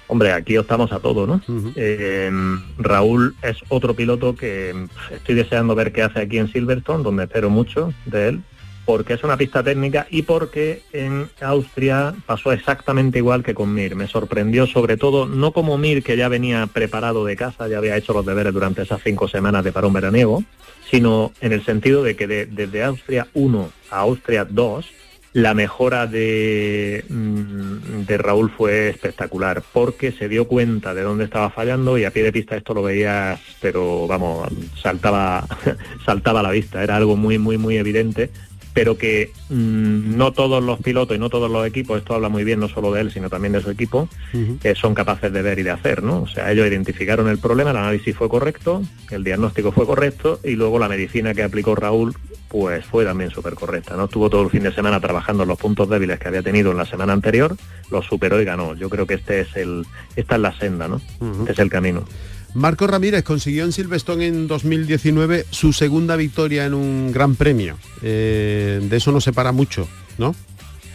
Hombre, 0.08 0.34
aquí 0.34 0.58
optamos 0.58 0.92
a 0.92 1.00
todo, 1.00 1.28
¿no? 1.28 1.40
Eh, 1.76 2.32
Raúl 2.80 3.36
es 3.44 3.58
otro 3.70 3.94
piloto 3.94 4.36
que 4.36 4.74
estoy 5.12 5.36
deseando 5.36 5.76
ver 5.76 5.92
qué 5.92 6.02
hace 6.02 6.22
aquí 6.22 6.40
en 6.40 6.52
Silverstone, 6.52 7.04
donde 7.04 7.26
espero 7.26 7.52
mucho 7.52 7.94
de 8.06 8.30
él 8.30 8.42
porque 8.90 9.14
es 9.14 9.24
una 9.24 9.38
pista 9.38 9.62
técnica 9.62 10.08
y 10.10 10.24
porque 10.24 10.82
en 10.94 11.30
Austria 11.42 12.16
pasó 12.26 12.52
exactamente 12.52 13.20
igual 13.20 13.44
que 13.44 13.54
con 13.54 13.72
Mir. 13.72 13.96
Me 13.96 14.08
sorprendió 14.08 14.66
sobre 14.66 14.98
todo, 14.98 15.28
no 15.28 15.52
como 15.52 15.78
Mir 15.78 16.02
que 16.02 16.18
ya 16.18 16.28
venía 16.28 16.66
preparado 16.66 17.24
de 17.24 17.36
casa, 17.36 17.68
ya 17.68 17.78
había 17.78 17.96
hecho 17.98 18.14
los 18.14 18.26
deberes 18.26 18.52
durante 18.52 18.82
esas 18.82 19.00
cinco 19.04 19.28
semanas 19.28 19.64
de 19.64 19.72
parón 19.72 19.94
veraniego, 19.94 20.44
sino 20.90 21.32
en 21.40 21.54
el 21.54 21.64
sentido 21.64 22.02
de 22.02 22.16
que 22.16 22.26
desde 22.26 22.84
Austria 22.84 23.28
1 23.36 23.72
a 23.92 24.00
Austria 24.00 24.48
2, 24.50 24.88
la 25.34 25.54
mejora 25.54 26.08
de, 26.08 27.06
mm, 27.08 28.06
de 28.08 28.18
Raúl 28.18 28.50
fue 28.50 28.90
espectacular 28.90 29.62
porque 29.72 30.12
se 30.12 30.28
dio 30.28 30.48
cuenta 30.48 30.96
de 30.96 31.04
dónde 31.04 31.26
estaba 31.26 31.52
fallando 31.52 32.00
y 32.00 32.06
a 32.06 32.12
pie 32.12 32.24
de 32.24 32.32
pista 32.32 32.58
esto 32.58 32.74
lo 32.74 32.82
veías, 32.82 33.40
pero 33.62 34.08
vamos, 34.08 34.50
saltaba, 34.82 35.46
saltaba 36.08 36.40
a 36.40 36.44
la 36.44 36.50
vista, 36.50 36.82
era 36.82 36.96
algo 36.96 37.16
muy, 37.16 37.38
muy, 37.38 37.60
muy 37.60 37.78
evidente 37.78 38.32
pero 38.74 38.98
que 38.98 39.32
mm, 39.50 40.18
no 40.18 40.32
todos 40.32 40.64
los 40.64 40.80
pilotos 40.80 41.16
y 41.16 41.20
no 41.20 41.30
todos 41.30 41.50
los 41.50 41.66
equipos, 41.66 42.00
esto 42.00 42.16
habla 42.16 42.30
muy 42.30 42.44
bien 42.44 42.60
no 42.60 42.68
solo 42.68 42.92
de 42.92 43.02
él, 43.02 43.12
sino 43.12 43.30
también 43.30 43.54
de 43.54 43.62
su 43.62 43.70
equipo, 43.70 44.08
que 44.62 44.76
son 44.76 44.94
capaces 44.94 45.32
de 45.32 45.42
ver 45.42 45.60
y 45.60 45.64
de 45.64 45.72
hacer, 45.72 46.04
¿no? 46.04 46.24
O 46.24 46.28
sea, 46.28 46.52
ellos 46.52 46.68
identificaron 46.68 47.28
el 47.28 47.40
problema, 47.40 47.72
el 47.72 47.78
análisis 47.78 48.16
fue 48.16 48.30
correcto, 48.30 48.82
el 49.12 49.24
diagnóstico 49.24 49.72
fue 49.72 49.86
correcto 49.86 50.40
y 50.44 50.52
luego 50.52 50.80
la 50.80 50.88
medicina 50.88 51.34
que 51.34 51.44
aplicó 51.44 51.76
Raúl 51.76 52.16
pues 52.50 52.84
fue 52.86 53.06
también 53.06 53.30
súper 53.30 53.54
correcta, 53.54 53.96
¿no? 53.96 54.06
Estuvo 54.06 54.30
todo 54.30 54.42
el 54.44 54.50
fin 54.50 54.64
de 54.64 54.74
semana 54.74 55.00
trabajando 55.00 55.44
en 55.44 55.50
los 55.50 55.58
puntos 55.60 55.88
débiles 55.88 56.20
que 56.20 56.28
había 56.28 56.42
tenido 56.42 56.72
en 56.72 56.78
la 56.78 56.86
semana 56.86 57.14
anterior, 57.14 57.56
los 57.92 58.06
superó 58.06 58.42
y 58.42 58.46
ganó. 58.46 58.76
Yo 58.76 58.90
creo 58.90 59.06
que 59.06 59.14
este 59.16 59.42
es 59.42 59.56
el, 59.56 59.86
esta 60.16 60.36
es 60.36 60.42
la 60.42 60.58
senda, 60.58 60.88
¿no? 60.88 61.00
Este 61.42 61.52
es 61.52 61.60
el 61.60 61.70
camino. 61.70 62.06
Marco 62.54 62.88
Ramírez 62.88 63.24
consiguió 63.24 63.64
en 63.64 63.72
Silverstone 63.72 64.28
en 64.28 64.48
2019 64.48 65.46
su 65.52 65.72
segunda 65.72 66.16
victoria 66.16 66.66
en 66.66 66.74
un 66.74 67.12
gran 67.12 67.36
premio. 67.36 67.78
Eh, 68.02 68.80
de 68.82 68.98
eso 68.98 69.12
no 69.12 69.22
se 69.22 69.34
para 69.34 69.52
mucho, 69.52 69.88
¿no? 70.18 70.36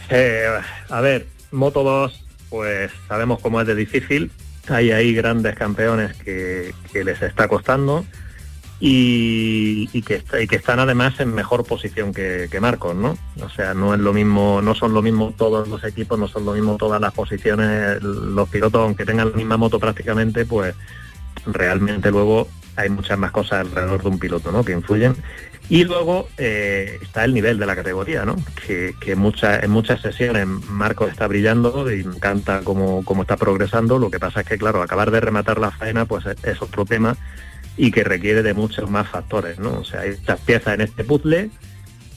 Eh, 0.09 0.47
a 0.89 1.01
ver, 1.01 1.27
Moto 1.51 1.83
2, 1.83 2.25
pues 2.49 2.91
sabemos 3.07 3.39
cómo 3.39 3.61
es 3.61 3.67
de 3.67 3.75
difícil. 3.75 4.31
Hay 4.67 4.91
ahí 4.91 5.13
grandes 5.13 5.55
campeones 5.55 6.15
que, 6.17 6.73
les 6.93 7.21
está 7.21 7.47
costando 7.47 8.05
y, 8.79 10.01
que, 10.01 10.21
están 10.51 10.79
además 10.79 11.19
en 11.19 11.33
mejor 11.33 11.65
posición 11.65 12.13
que, 12.13 12.47
que, 12.51 12.59
Marcos, 12.59 12.95
¿no? 12.95 13.17
O 13.41 13.49
sea, 13.49 13.73
no 13.73 13.93
es 13.93 13.99
lo 13.99 14.11
mismo, 14.11 14.61
no 14.61 14.75
son 14.75 14.93
lo 14.93 15.01
mismo 15.01 15.33
todos 15.37 15.67
los 15.67 15.83
equipos, 15.83 16.19
no 16.19 16.27
son 16.27 16.45
lo 16.45 16.53
mismo 16.53 16.77
todas 16.77 16.99
las 16.99 17.13
posiciones, 17.13 18.01
los 18.01 18.49
pilotos, 18.49 18.81
aunque 18.81 19.05
tengan 19.05 19.31
la 19.31 19.37
misma 19.37 19.57
moto 19.57 19.79
prácticamente, 19.79 20.45
pues 20.45 20.75
realmente 21.45 22.11
luego 22.11 22.47
hay 22.75 22.89
muchas 22.89 23.17
más 23.17 23.31
cosas 23.31 23.61
alrededor 23.61 24.01
de 24.01 24.09
un 24.09 24.19
piloto 24.19 24.51
¿no? 24.51 24.63
que 24.63 24.73
influyen. 24.73 25.15
Y 25.67 25.83
luego 25.83 26.29
eh, 26.37 26.99
está 27.01 27.25
el 27.25 27.33
nivel 27.33 27.57
de 27.57 27.65
la 27.65 27.75
categoría, 27.75 28.23
¿no? 28.23 28.35
que, 28.67 28.93
en 29.03 29.19
muchas 29.19 30.01
sesiones 30.01 30.45
Marco 30.45 31.07
está 31.07 31.25
brillando 31.27 31.91
y 31.91 32.03
me 32.03 32.15
encanta 32.15 32.61
cómo, 32.63 33.03
cómo, 33.03 33.23
está 33.23 33.35
progresando. 33.35 33.97
Lo 33.97 34.11
que 34.11 34.19
pasa 34.19 34.41
es 34.41 34.47
que, 34.47 34.59
claro, 34.59 34.83
acabar 34.83 35.09
de 35.09 35.21
rematar 35.21 35.59
la 35.59 35.71
faena 35.71 36.05
pues 36.05 36.25
es, 36.43 36.61
otro 36.61 36.85
tema 36.85 37.17
y 37.77 37.91
que 37.91 38.03
requiere 38.03 38.43
de 38.43 38.53
muchos 38.53 38.89
más 38.91 39.09
factores. 39.09 39.57
¿no? 39.57 39.79
O 39.79 39.83
sea, 39.83 40.01
hay 40.01 40.11
muchas 40.11 40.39
piezas 40.41 40.75
en 40.75 40.81
este 40.81 41.03
puzzle 41.03 41.49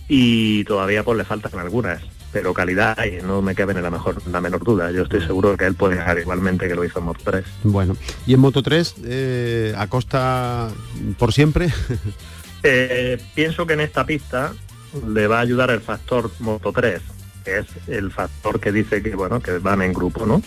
y 0.08 0.64
todavía 0.64 1.02
pues 1.02 1.16
le 1.16 1.24
faltan 1.24 1.58
algunas 1.58 2.02
pero 2.32 2.52
calidad 2.52 2.96
y 3.04 3.22
no 3.22 3.42
me 3.42 3.54
cabe 3.54 3.72
en 3.72 3.82
la 3.82 3.90
mejor 3.90 4.20
la 4.26 4.40
menor 4.40 4.62
duda. 4.62 4.90
Yo 4.90 5.02
estoy 5.02 5.20
seguro 5.20 5.56
que 5.56 5.66
él 5.66 5.74
puede 5.74 5.96
dejar 5.96 6.18
igualmente 6.18 6.68
que 6.68 6.74
lo 6.74 6.84
hizo 6.84 6.98
en 6.98 7.06
Moto 7.06 7.20
3. 7.24 7.44
Bueno, 7.64 7.96
y 8.26 8.34
en 8.34 8.40
Moto 8.40 8.62
3, 8.62 8.94
eh, 9.04 9.74
a 9.76 9.86
costa 9.86 10.70
por 11.18 11.32
siempre. 11.32 11.72
Eh, 12.64 13.22
pienso 13.36 13.68
que 13.68 13.74
en 13.74 13.80
esta 13.80 14.04
pista 14.04 14.52
le 15.06 15.28
va 15.28 15.38
a 15.38 15.42
ayudar 15.42 15.70
el 15.70 15.80
factor 15.80 16.28
Moto 16.40 16.72
3, 16.72 17.00
que 17.44 17.58
es 17.58 17.66
el 17.86 18.10
factor 18.10 18.58
que 18.58 18.72
dice 18.72 19.00
que 19.00 19.14
bueno 19.14 19.38
que 19.38 19.58
van 19.58 19.80
en 19.80 19.92
grupo, 19.92 20.26
¿no? 20.26 20.42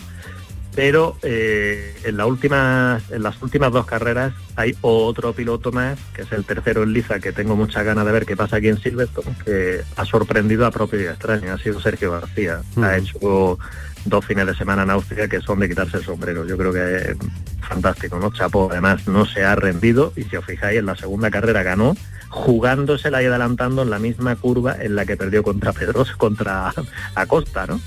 Pero 0.74 1.16
eh, 1.22 1.94
en, 2.04 2.16
la 2.16 2.24
en 2.24 3.22
las 3.22 3.42
últimas 3.42 3.72
dos 3.72 3.86
carreras 3.86 4.32
hay 4.56 4.74
otro 4.80 5.32
piloto 5.32 5.70
más, 5.70 5.98
que 6.14 6.22
es 6.22 6.32
el 6.32 6.44
tercero 6.44 6.82
en 6.82 6.92
Liza, 6.92 7.20
que 7.20 7.32
tengo 7.32 7.56
muchas 7.56 7.84
ganas 7.84 8.06
de 8.06 8.12
ver 8.12 8.26
qué 8.26 8.36
pasa 8.36 8.56
aquí 8.56 8.68
en 8.68 8.78
Silverstone, 8.78 9.36
que 9.44 9.82
ha 9.96 10.04
sorprendido 10.04 10.66
a 10.66 10.70
propio 10.70 11.00
y 11.00 11.04
extraño, 11.04 11.52
ha 11.52 11.58
sido 11.58 11.80
Sergio 11.80 12.12
García. 12.12 12.62
Ha 12.80 12.96
hecho 12.96 13.58
dos 14.04 14.24
fines 14.24 14.46
de 14.46 14.54
semana 14.54 14.82
en 14.82 14.90
Austria 14.90 15.28
que 15.28 15.40
son 15.40 15.60
de 15.60 15.68
quitarse 15.68 15.98
el 15.98 16.04
sombrero. 16.04 16.46
Yo 16.46 16.56
creo 16.56 16.72
que 16.72 16.96
es 16.96 17.16
fantástico, 17.60 18.18
¿no? 18.18 18.32
Chapo 18.32 18.68
además 18.70 19.06
no 19.06 19.26
se 19.26 19.44
ha 19.44 19.54
rendido 19.54 20.12
y 20.16 20.24
si 20.24 20.36
os 20.36 20.44
fijáis 20.44 20.78
en 20.78 20.86
la 20.86 20.96
segunda 20.96 21.30
carrera 21.30 21.62
ganó 21.62 21.94
jugándosela 22.28 23.22
y 23.22 23.26
adelantando 23.26 23.82
en 23.82 23.90
la 23.90 23.98
misma 23.98 24.36
curva 24.36 24.76
en 24.80 24.96
la 24.96 25.04
que 25.04 25.18
perdió 25.18 25.42
contra 25.42 25.72
Pedros, 25.72 26.12
contra 26.16 26.72
Acosta, 27.14 27.66
¿no? 27.66 27.78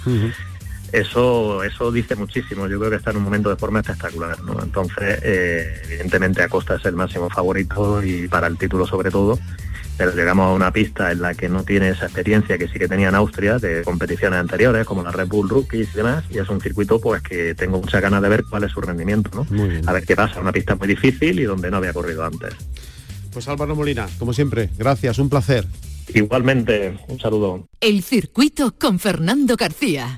Eso, 0.96 1.64
eso 1.64 1.92
dice 1.92 2.16
muchísimo. 2.16 2.68
Yo 2.68 2.80
creo 2.80 2.90
que 2.90 2.98
está 2.98 3.12
en 3.12 3.18
un 3.18 3.24
momento 3.24 3.50
de 3.50 3.56
forma 3.56 3.80
espectacular. 3.80 4.42
¿no? 4.42 4.62
Entonces, 4.62 5.20
eh, 5.24 5.82
evidentemente 5.86 6.42
Acosta 6.42 6.75
es 6.75 6.86
el 6.86 6.96
máximo 6.96 7.30
favorito 7.30 8.04
y 8.04 8.28
para 8.28 8.48
el 8.48 8.58
título 8.58 8.86
sobre 8.86 9.12
todo. 9.12 9.38
Pero 9.98 10.14
llegamos 10.14 10.48
a 10.48 10.54
una 10.54 10.72
pista 10.72 11.12
en 11.12 11.22
la 11.22 11.34
que 11.34 11.48
no 11.48 11.64
tiene 11.64 11.90
esa 11.90 12.06
experiencia 12.06 12.58
que 12.58 12.68
sí 12.68 12.78
que 12.78 12.88
tenía 12.88 13.10
en 13.10 13.16
Austria 13.16 13.60
de 13.60 13.82
competiciones 13.84 14.40
anteriores, 14.40 14.86
como 14.86 15.04
la 15.04 15.12
Red 15.12 15.28
Bull 15.28 15.48
Rookies 15.48 15.90
y 15.94 15.98
demás, 15.98 16.25
y 16.30 16.38
es 16.38 16.50
un 16.50 16.60
circuito 16.60 17.00
pues 17.00 17.22
que 17.22 17.56
tengo 17.56 17.80
muchas 17.80 18.02
ganas 18.02 18.22
de 18.22 18.28
ver 18.28 18.44
cuál 18.50 18.66
es 18.66 18.72
su 18.72 18.82
rendimiento, 18.82 19.30
¿no? 19.34 19.48
A 19.88 19.94
ver 19.94 20.06
qué 20.06 20.16
pasa, 20.18 20.42
una 20.42 20.52
pista 20.52 20.75
muy 20.75 20.90
difícil 20.90 21.40
y 21.40 21.44
donde 21.44 21.72
no 21.72 21.78
había 21.78 21.94
corrido 21.94 22.25
antes. 22.25 22.54
Pues 23.32 23.48
Álvaro 23.48 23.74
Molina, 23.74 24.06
como 24.20 24.34
siempre, 24.34 24.70
gracias, 24.78 25.18
un 25.18 25.30
placer. 25.30 25.66
Igualmente, 26.14 26.98
un 27.08 27.20
saludo. 27.20 27.68
El 27.80 28.04
circuito 28.04 28.75
con 28.78 29.00
Fernando 29.00 29.56
García. 29.56 30.18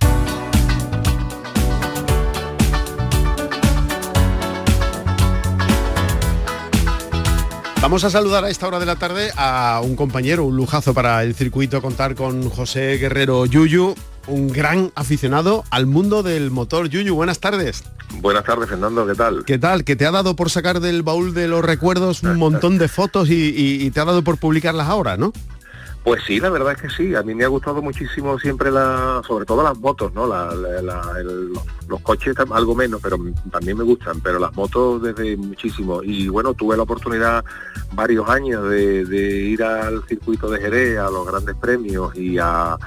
Vamos 7.79 8.03
a 8.03 8.09
saludar 8.09 8.43
a 8.43 8.49
esta 8.49 8.67
hora 8.67 8.79
de 8.79 8.87
la 8.87 8.95
tarde 8.95 9.31
a 9.37 9.81
un 9.83 9.95
compañero, 9.95 10.43
un 10.45 10.57
lujazo 10.57 10.95
para 10.95 11.21
el 11.23 11.35
circuito 11.35 11.79
contar 11.81 12.15
con 12.15 12.49
José 12.49 12.97
Guerrero 12.97 13.45
Yuyu, 13.45 13.93
un 14.25 14.47
gran 14.47 14.91
aficionado 14.95 15.63
al 15.69 15.85
mundo 15.85 16.23
del 16.23 16.49
motor. 16.49 16.89
Yuyu, 16.89 17.13
buenas 17.13 17.39
tardes. 17.39 17.83
Buenas 18.19 18.43
tardes, 18.45 18.67
Fernando, 18.67 19.05
¿qué 19.05 19.13
tal? 19.13 19.45
¿Qué 19.45 19.59
tal? 19.59 19.83
Que 19.83 19.95
te 19.95 20.07
ha 20.07 20.11
dado 20.11 20.35
por 20.35 20.49
sacar 20.49 20.79
del 20.79 21.03
baúl 21.03 21.35
de 21.35 21.47
los 21.47 21.63
recuerdos 21.63 22.23
un 22.23 22.37
montón 22.37 22.79
de 22.79 22.87
fotos 22.87 23.29
y, 23.29 23.91
te 23.91 23.99
ha 23.99 24.05
dado 24.05 24.23
por 24.23 24.37
publicarlas 24.37 24.87
ahora, 24.87 25.15
¿no? 25.15 25.31
Pues 26.07 26.23
sí, 26.23 26.39
la 26.39 26.49
verdad 26.49 26.71
es 26.71 26.81
que 26.81 26.89
sí. 26.89 27.15
A 27.15 27.21
mí 27.21 27.35
me 27.35 27.43
ha 27.43 27.49
gustado 27.49 27.81
muchísimo 27.81 28.39
siempre 28.39 28.71
la, 28.71 29.21
sobre 29.27 29.43
todo 29.43 29.61
las 29.61 29.77
motos, 29.77 30.13
¿no? 30.13 30.25
los 30.25 32.01
coches 32.01 32.33
algo 32.49 32.75
menos, 32.75 33.01
pero 33.03 33.17
también 33.51 33.77
me 33.77 33.83
gustan. 33.83 34.21
Pero 34.21 34.39
las 34.39 34.55
motos 34.55 35.01
desde 35.01 35.35
muchísimo. 35.35 36.01
Y 36.01 36.29
bueno, 36.29 36.53
tuve 36.53 36.77
la 36.77 36.83
oportunidad 36.83 37.43
varios 37.91 38.29
años 38.29 38.69
de, 38.69 39.01
ir 39.49 39.61
al 39.61 40.01
circuito 40.07 40.49
de 40.49 40.61
Jerez, 40.61 40.97
a 40.97 41.09
los 41.09 41.27
grandes 41.27 41.57
premios 41.57 42.15
y 42.15 42.37
a, 42.37 42.77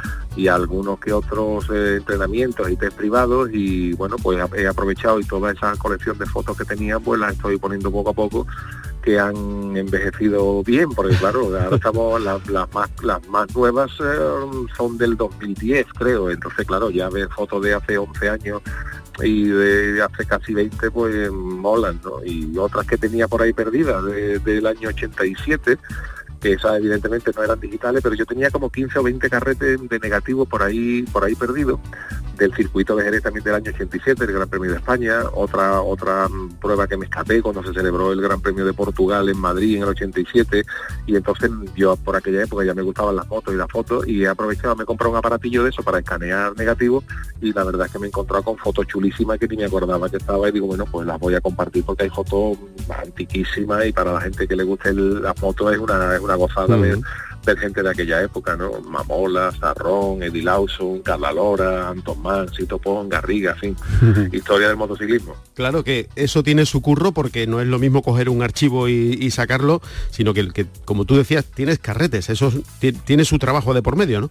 algunos 0.50 0.98
que 0.98 1.12
otros 1.12 1.68
eh, 1.68 1.96
entrenamientos 1.98 2.70
y 2.70 2.76
test 2.76 2.96
privados. 2.96 3.50
Y 3.52 3.92
bueno, 3.92 4.16
pues 4.16 4.40
he 4.56 4.66
aprovechado 4.66 5.20
y 5.20 5.24
toda 5.24 5.52
esa 5.52 5.76
colección 5.76 6.16
de 6.16 6.24
fotos 6.24 6.56
que 6.56 6.64
tenía, 6.64 6.98
pues 6.98 7.20
las 7.20 7.34
estoy 7.34 7.58
poniendo 7.58 7.92
poco 7.92 8.08
a 8.08 8.14
poco 8.14 8.46
que 9.02 9.19
han 9.19 9.76
envejecido 9.76 10.62
bien, 10.62 10.90
porque 10.90 11.16
claro, 11.16 11.47
ahora 11.61 11.76
estamos 11.76 12.21
las, 12.23 12.40
más 12.73 12.90
las 13.02 13.28
más 13.28 13.54
nuevas 13.54 13.90
eh, 14.00 14.66
son 14.76 14.99
del 14.99 15.16
2010, 15.16 15.87
creo, 15.99 16.30
entonces 16.30 16.66
claro, 16.66 16.90
ya 16.90 17.09
ver 17.09 17.28
fotos 17.28 17.62
de 17.62 17.75
hace 17.75 17.99
11 17.99 18.28
años 18.28 18.62
y 19.23 19.49
de 19.49 20.02
hace 20.02 20.25
casi 20.26 20.54
20 20.54 20.90
pues 20.90 21.30
molan, 21.30 22.00
¿no? 22.04 22.25
Y 22.25 22.57
otras 22.57 22.87
que 22.87 22.97
tenía 22.97 23.28
por 23.28 23.42
ahí 23.42 23.52
perdidas 23.52 24.04
del 24.04 24.66
año 24.66 24.88
87 24.88 25.78
que 26.40 26.52
esas 26.52 26.78
evidentemente 26.78 27.30
no 27.35 27.42
eran 27.42 27.61
digitales, 27.61 28.02
pero 28.02 28.14
yo 28.14 28.25
tenía 28.26 28.50
como 28.50 28.70
15 28.70 28.99
o 28.99 29.02
20 29.02 29.30
carretes 29.30 29.88
de 29.88 29.99
negativos 29.99 30.49
por 30.49 30.62
ahí, 30.62 31.02
por 31.12 31.25
ahí 31.25 31.35
perdidos, 31.35 31.78
del 32.37 32.54
circuito 32.54 32.97
de 32.97 33.04
Jerez 33.04 33.23
también 33.23 33.44
del 33.44 33.54
año 33.54 33.70
87, 33.70 34.25
el 34.25 34.32
Gran 34.32 34.49
Premio 34.49 34.70
de 34.70 34.78
España, 34.78 35.20
otra, 35.35 35.82
otra 35.82 36.26
prueba 36.61 36.87
que 36.87 36.97
me 36.97 37.04
escapé 37.04 37.42
cuando 37.42 37.62
se 37.62 37.75
celebró 37.75 38.12
el 38.12 38.20
Gran 38.20 38.40
Premio 38.40 38.64
de 38.64 38.73
Portugal 38.73 39.28
en 39.28 39.38
Madrid 39.38 39.76
en 39.76 39.82
el 39.82 39.90
87, 39.90 40.64
y 41.06 41.16
entonces 41.16 41.50
yo 41.76 41.97
por 41.97 42.16
aquella 42.16 42.44
época 42.44 42.64
ya 42.64 42.75
me 42.75 42.82
gustaban 42.82 43.16
las 43.16 43.26
fotos 43.26 43.52
y 43.52 43.56
las 43.59 43.68
fotos, 43.70 44.09
y 44.09 44.25
he 44.25 44.28
aprovechado, 44.28 44.75
me 44.75 44.85
he 44.85 45.09
un 45.11 45.16
aparatillo 45.16 45.64
de 45.64 45.70
eso 45.70 45.82
para 45.82 45.99
escanear 45.99 46.56
negativos, 46.56 47.04
y 47.42 47.52
la 47.52 47.64
verdad 47.64 47.87
es 47.87 47.92
que 47.92 47.99
me 47.99 48.06
he 48.06 48.09
encontrado 48.09 48.42
con 48.42 48.56
fotos 48.56 48.87
chulísimas 48.87 49.38
que 49.38 49.49
ni 49.49 49.56
me 49.56 49.66
acordaba 49.66 50.09
que 50.09 50.16
estaba, 50.16 50.49
y 50.49 50.52
digo, 50.52 50.66
bueno, 50.66 50.87
pues 50.90 51.06
las 51.06 51.18
voy 51.20 51.35
a 51.35 51.40
compartir 51.40 51.85
porque 51.85 52.04
hay 52.04 52.11
fotos 52.11 52.56
antiquísimas, 53.02 53.85
y 53.85 53.92
para 53.92 54.14
la 54.14 54.20
gente 54.23 54.49
que 54.49 54.56
le 54.56 54.64
guste 54.64 54.94
la 54.94 55.35
foto 55.35 55.70
es 55.70 55.78
una 55.78 56.18
una 56.29 56.29
gozada 56.34 56.76
ver, 56.76 56.99
gente 57.58 57.82
de 57.82 57.90
aquella 57.90 58.22
época, 58.22 58.56
¿no? 58.56 58.80
Mamola, 58.80 59.50
Sarrón, 59.58 60.22
Eddie 60.22 60.42
Lawson, 60.42 61.00
Carla 61.00 61.32
Lora, 61.32 61.88
Anton 61.88 62.20
Mann, 62.22 62.52
Sito 62.52 62.78
Pon, 62.78 63.08
Garriga, 63.08 63.56
en 63.62 63.76
fin, 63.76 64.30
historia 64.32 64.68
del 64.68 64.76
motociclismo. 64.76 65.34
Claro 65.54 65.82
que 65.82 66.08
eso 66.16 66.42
tiene 66.42 66.66
su 66.66 66.80
curro 66.80 67.12
porque 67.12 67.46
no 67.46 67.60
es 67.60 67.66
lo 67.66 67.78
mismo 67.78 68.02
coger 68.02 68.28
un 68.28 68.42
archivo 68.42 68.88
y, 68.88 69.30
sacarlo, 69.30 69.80
sino 70.10 70.34
que, 70.34 70.49
que, 70.50 70.66
como 70.84 71.04
tú 71.04 71.16
decías, 71.16 71.44
tienes 71.44 71.78
carretes, 71.78 72.30
eso 72.30 72.52
tiene 73.04 73.25
su 73.25 73.38
trabajo 73.38 73.75
de 73.75 73.82
por 73.82 73.96
medio, 73.96 74.20
¿no? 74.20 74.30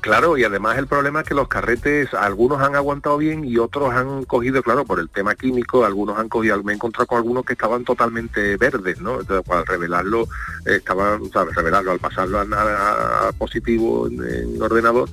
Claro, 0.00 0.38
y 0.38 0.44
además 0.44 0.78
el 0.78 0.86
problema 0.86 1.20
es 1.20 1.26
que 1.26 1.34
los 1.34 1.48
carretes, 1.48 2.14
algunos 2.14 2.62
han 2.62 2.74
aguantado 2.74 3.18
bien 3.18 3.44
y 3.44 3.58
otros 3.58 3.92
han 3.92 4.24
cogido, 4.24 4.62
claro, 4.62 4.86
por 4.86 4.98
el 4.98 5.10
tema 5.10 5.34
químico, 5.34 5.84
algunos 5.84 6.18
han 6.18 6.30
cogido, 6.30 6.62
me 6.62 6.72
he 6.72 6.76
encontrado 6.76 7.06
con 7.06 7.18
algunos 7.18 7.44
que 7.44 7.52
estaban 7.52 7.84
totalmente 7.84 8.56
verdes, 8.56 9.00
¿no? 9.02 9.20
Entonces, 9.20 9.50
al 9.50 9.66
revelarlo, 9.66 10.26
estaban, 10.64 11.30
¿sabes? 11.30 11.54
Revelarlo, 11.54 11.92
al 11.92 11.98
pasarlo 11.98 12.40
a, 12.40 13.30
positivo 13.36 14.08
en, 14.08 14.60
ordenador, 14.62 15.08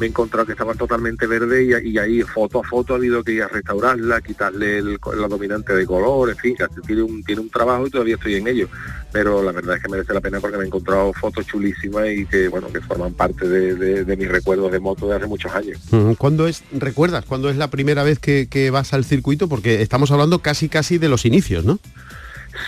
me 0.00 0.06
he 0.06 0.08
encontrado 0.08 0.46
que 0.46 0.52
estaban 0.52 0.78
totalmente 0.78 1.26
verdes 1.26 1.84
y, 1.84 1.98
ahí 1.98 2.22
foto 2.22 2.60
a 2.60 2.64
foto 2.64 2.94
ha 2.94 2.96
habido 2.96 3.22
que 3.22 3.32
ir 3.32 3.42
a 3.42 3.48
restaurarla, 3.48 4.22
quitarle 4.22 4.78
el, 4.78 4.98
la 5.16 5.28
dominante 5.28 5.74
de 5.74 5.84
color, 5.84 6.30
en 6.30 6.36
fin, 6.36 6.56
tiene 6.86 7.02
un, 7.02 7.22
tiene 7.22 7.42
un 7.42 7.50
trabajo 7.50 7.86
y 7.86 7.90
todavía 7.90 8.14
estoy 8.14 8.36
en 8.36 8.48
ello. 8.48 8.68
Pero 9.12 9.42
la 9.42 9.52
verdad 9.52 9.76
es 9.76 9.82
que 9.82 9.88
merece 9.88 10.14
la 10.14 10.20
pena 10.20 10.40
porque 10.40 10.56
me 10.56 10.64
he 10.64 10.66
encontrado 10.66 11.12
fotos 11.12 11.46
chulísimas 11.46 12.08
y 12.08 12.24
que 12.24 12.48
bueno, 12.48 12.68
que 12.72 12.80
forman 12.80 13.12
parte 13.12 13.46
de, 13.46 14.16
mis 14.16 14.28
recuerdos 14.28 14.72
de 14.72 14.80
moto 14.80 15.06
de 15.06 15.16
hace 15.16 15.26
muchos 15.26 15.52
años. 15.52 15.78
¿Cuándo 16.16 16.48
es, 16.48 16.62
recuerdas, 16.72 17.26
cuándo 17.26 17.50
es 17.50 17.56
la 17.56 17.68
primera 17.68 18.02
vez 18.02 18.18
que, 18.18 18.48
que 18.48 18.70
vas 18.70 18.94
al 18.94 19.04
circuito? 19.04 19.48
Porque 19.48 19.82
estamos 19.82 20.10
hablando 20.10 20.38
casi 20.38 20.68
casi 20.70 20.96
de 20.96 21.08
los 21.08 21.26
inicios, 21.26 21.64
¿no? 21.64 21.78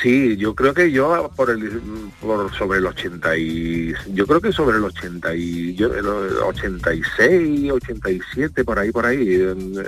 Sí, 0.01 0.37
yo 0.37 0.55
creo 0.55 0.75
que 0.75 0.93
yo 0.93 1.31
por 1.35 1.51
el 1.51 1.81
por 2.21 2.55
sobre 2.55 2.79
el 2.79 2.87
80 2.87 3.37
y 3.37 3.93
yo 4.15 4.27
creo 4.27 4.41
que 4.41 4.53
sobre 4.53 4.77
el 4.77 4.85
80 4.85 5.35
y 5.35 5.75
yo 5.75 5.93
el 5.93 6.07
86, 6.07 7.73
87 7.73 8.65
por 8.65 8.79
ahí 8.79 8.93
por 8.93 9.07
ahí. 9.07 9.19
Eh, 9.29 9.85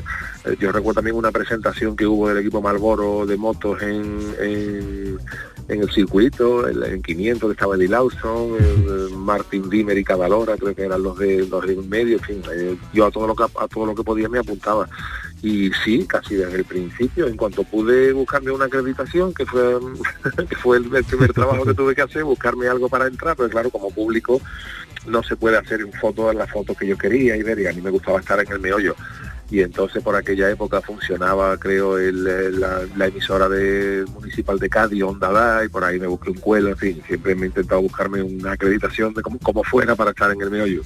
yo 0.59 0.73
recuerdo 0.73 0.95
también 0.95 1.17
una 1.17 1.31
presentación 1.31 1.95
que 1.95 2.07
hubo 2.07 2.29
del 2.29 2.39
equipo 2.39 2.61
Malboro 2.61 3.25
de 3.25 3.37
motos 3.37 3.81
en, 3.83 4.35
en, 4.41 5.19
el 5.69 5.91
circuito, 5.93 6.69
en, 6.69 7.01
500 7.01 7.53
estaba 7.53 7.77
Eddie 7.77 7.89
Lawson, 7.89 8.57
Martin 9.17 9.71
Dimmer 9.71 9.97
y 9.97 10.05
Cadalora, 10.05 10.57
creo 10.57 10.75
que 10.75 10.83
eran 10.83 11.03
los 11.03 11.19
de 11.19 11.47
los 11.47 11.67
de 11.67 11.77
medio, 11.77 12.19
en 12.19 12.23
fin, 12.25 12.43
eh, 12.53 12.77
yo 12.93 13.07
a 13.07 13.11
todo 13.11 13.29
lo 13.29 13.35
que 13.35 13.45
a 13.45 13.69
todo 13.69 13.87
lo 13.87 13.95
que 13.95 14.03
podía 14.03 14.29
me 14.29 14.39
apuntaba 14.39 14.89
y 15.45 15.71
sí, 15.85 16.07
casi 16.07 16.37
desde 16.37 16.57
el 16.57 16.65
principio, 16.65 17.27
en 17.27 17.37
cuanto 17.37 17.65
pude 17.65 18.15
buscarme 18.15 18.51
una 18.51 18.65
acreditación, 18.65 19.35
que 19.35 19.45
fue, 19.45 19.79
que 20.49 20.57
fue 20.57 20.79
el, 20.79 21.05
primer 21.05 21.35
trabajo 21.35 21.67
que 21.67 21.75
tuve 21.75 21.95
que 21.95 22.01
hacer, 22.01 22.25
buscarme 22.25 22.67
algo 22.67 22.89
para 22.89 23.07
entrar, 23.07 23.37
pero 23.37 23.51
claro, 23.51 23.69
como 23.69 23.91
público 23.91 24.41
no 25.07 25.23
se 25.23 25.37
puede 25.37 25.59
hacer 25.59 25.83
en 25.83 25.93
fotos 25.93 26.35
las 26.35 26.51
fotos 26.51 26.79
que 26.79 26.87
yo 26.87 26.97
quería 26.97 27.37
y 27.37 27.43
ver, 27.43 27.61
y 27.61 27.67
a 27.67 27.75
mí 27.75 27.83
me 27.83 27.91
gustaba 27.91 28.21
estar 28.21 28.41
en 28.41 28.51
el 28.51 28.59
meollo 28.59 28.97
y 29.51 29.61
entonces 29.61 30.03
por 30.03 30.17
aquella 30.17 30.51
época 30.51 30.81
funcionaba 30.81 31.57
creo 31.59 31.99
el, 31.99 32.25
la, 32.61 33.07
emisora 33.07 33.49
de 33.49 34.05
municipal 34.13 34.59
de 34.59 34.69
Cádiz, 34.69 35.03
Onda 35.03 35.65
y 35.65 35.69
por 35.69 35.85
ahí 35.85 36.01
me 36.01 36.07
busqué 36.07 36.31
un 36.31 36.39
cuelo, 36.39 36.71
en 36.71 36.77
fin, 36.77 37.03
siempre 37.07 37.35
me 37.35 37.45
he 37.45 37.47
intentado 37.47 37.83
buscarme 37.83 38.23
una 38.23 38.53
acreditación 38.53 39.15
de 39.15 39.23
cómo, 39.23 39.63
fuera 39.65 39.95
para 39.95 40.11
estar 40.11 40.31
en 40.31 40.41
el 40.41 40.51
meollo. 40.51 40.83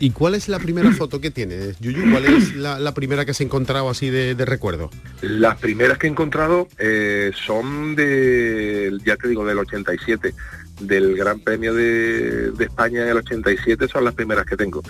¿Y 0.00 0.10
cuál 0.10 0.34
es 0.34 0.48
la 0.48 0.58
primera 0.58 0.90
foto 0.92 1.20
que 1.20 1.30
tienes, 1.30 1.78
Yuyu? 1.78 2.10
¿Cuál 2.10 2.24
es 2.24 2.56
la, 2.56 2.92
primera 2.92 3.24
que 3.24 3.30
has 3.30 3.40
encontrado 3.40 3.88
así 3.98 4.10
de, 4.10 4.44
recuerdo? 4.44 4.90
Las 5.22 5.58
primeras 5.58 5.98
que 5.98 6.06
he 6.06 6.10
encontrado 6.10 6.68
eh, 6.78 7.32
son 7.34 7.96
de, 7.96 8.96
ya 9.04 9.16
te 9.16 9.26
digo, 9.26 9.44
del 9.44 9.58
87 9.58 10.34
del 10.80 11.16
Gran 11.16 11.40
Premio 11.40 11.74
de, 11.74 12.52
España 12.60 13.02
en 13.02 13.08
el 13.08 13.16
87 13.16 13.88
son 13.88 14.04
las 14.04 14.14
primeras 14.14 14.46
que 14.46 14.56
tengo. 14.56 14.82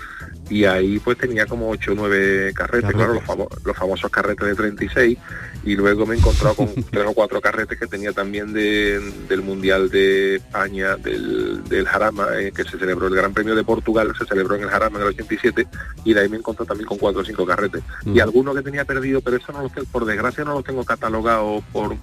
Y 0.51 0.65
ahí 0.65 0.99
pues 0.99 1.19
tenía 1.19 1.47
como 1.47 1.69
8 1.71 1.93
o 1.93 1.95
9 1.95 2.53
carretes, 2.55 2.91
claro, 2.93 3.15
los, 3.15 3.65
los, 3.65 3.77
famosos 3.77 4.11
carretes 4.11 4.47
de 4.47 4.55
36. 4.55 5.19
Y 5.65 5.77
luego 5.77 6.07
me 6.07 6.15
he 6.15 6.19
encontrado 6.19 6.55
con 6.55 6.73
tres 6.91 7.05
o 7.07 7.13
cuatro 7.13 7.41
carretes 7.41 7.79
que 7.79 7.87
tenía 7.87 8.13
también 8.13 8.53
del 8.53 9.43
Mundial 9.43 9.91
de 9.91 10.37
España, 10.37 10.97
del, 10.97 11.63
del 11.65 11.87
Jarama, 11.87 12.29
eh, 12.39 12.53
que 12.53 12.65
se 12.65 12.79
celebró 12.79 13.09
el 13.09 13.15
Gran 13.15 13.35
Premio 13.35 13.55
de 13.55 13.65
Portugal, 13.65 14.13
se 14.19 14.25
celebró 14.25 14.55
en 14.57 14.63
el 14.63 14.71
Jarama 14.71 14.99
en 14.99 15.03
el 15.03 15.09
87. 15.09 15.67
Y 16.05 16.15
de 16.15 16.21
ahí 16.21 16.29
me 16.29 16.39
encontré 16.39 16.65
también 16.65 16.87
con 16.87 16.99
cuatro 16.99 17.21
o 17.21 17.25
cinco 17.25 17.45
carretes. 17.45 17.83
Y 18.07 18.21
algunos 18.21 18.57
que 18.57 18.63
tenía 18.63 18.85
perdido, 18.85 19.21
pero 19.21 19.37
eso 19.37 19.53
no 19.53 19.63
los 19.63 19.73
por 19.87 20.05
desgracia 20.05 20.45
no 20.45 20.55
los 20.55 20.65
tengo 20.65 20.85
catalogado 20.85 21.63
por, 21.73 21.97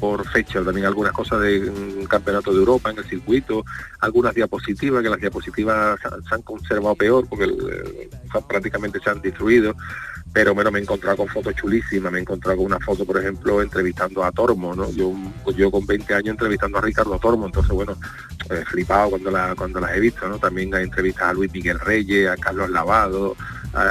por 0.00 0.28
fecha. 0.28 0.62
También 0.62 0.86
algunas 0.86 1.12
cosas 1.12 1.40
de 1.40 1.70
campeonato 2.08 2.52
de 2.52 2.58
Europa 2.58 2.90
en 2.90 2.98
el 2.98 3.04
circuito, 3.04 3.64
algunas 4.00 4.34
diapositivas, 4.34 5.02
que 5.02 5.10
las 5.10 5.20
diapositivas 5.20 6.00
se 6.00 6.34
han 6.34 6.42
conservado 6.42 6.94
peor 6.94 7.26
porque 7.28 7.46
prácticamente 8.48 9.00
se 9.00 9.10
han 9.10 9.20
destruido, 9.20 9.74
pero 10.32 10.54
bueno, 10.54 10.70
me 10.70 10.78
he 10.78 10.82
encontrado 10.82 11.16
con 11.16 11.28
fotos 11.28 11.54
chulísimas, 11.54 12.12
me 12.12 12.18
he 12.18 12.22
encontrado 12.22 12.58
con 12.58 12.66
una 12.66 12.78
foto, 12.78 13.06
por 13.06 13.18
ejemplo, 13.18 13.62
entrevistando 13.62 14.22
a 14.22 14.32
Tormo, 14.32 14.74
¿no? 14.74 14.90
Yo, 14.90 15.14
yo 15.56 15.70
con 15.70 15.86
20 15.86 16.14
años 16.14 16.28
entrevistando 16.28 16.78
a 16.78 16.82
Ricardo 16.82 17.18
Tormo, 17.18 17.46
entonces 17.46 17.72
bueno, 17.72 17.96
he 18.50 18.64
flipado 18.66 19.10
cuando, 19.10 19.30
la, 19.30 19.54
las 19.54 19.96
he 19.96 20.00
visto, 20.00 20.28
¿no? 20.28 20.38
También 20.38 20.74
hay 20.74 20.84
entrevistas 20.84 21.28
a 21.28 21.32
Luis 21.32 21.50
Miguel 21.52 21.80
Reyes, 21.80 22.28
a 22.28 22.36
Carlos 22.36 22.68
Lavado, 22.68 23.34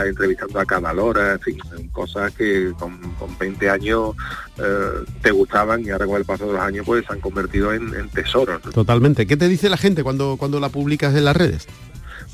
entrevistando 0.06 0.60
a 0.60 0.66
Cadalora, 0.66 1.34
en 1.34 1.40
fin, 1.40 1.58
cosas 1.92 2.32
que 2.34 2.74
con, 2.78 3.00
20 3.40 3.70
años 3.70 4.16
eh, 4.58 5.04
te 5.22 5.32
gustaban 5.32 5.84
y 5.84 5.90
ahora 5.90 6.06
con 6.06 6.18
el 6.18 6.26
paso 6.26 6.48
de 6.48 6.54
los 6.54 6.62
años 6.62 6.86
pues 6.86 7.06
se 7.06 7.14
han 7.14 7.22
convertido 7.22 7.74
en, 7.74 8.10
tesoros. 8.10 8.62
Totalmente. 8.62 9.28
¿Qué 9.28 9.36
te 9.36 9.48
dice 9.48 9.70
la 9.70 9.78
gente 9.78 10.04
cuando, 10.04 10.38
cuando 10.38 10.60
la 10.60 10.70
publicas 10.70 11.16
en 11.16 11.26
las 11.26 11.36
redes? 11.36 11.68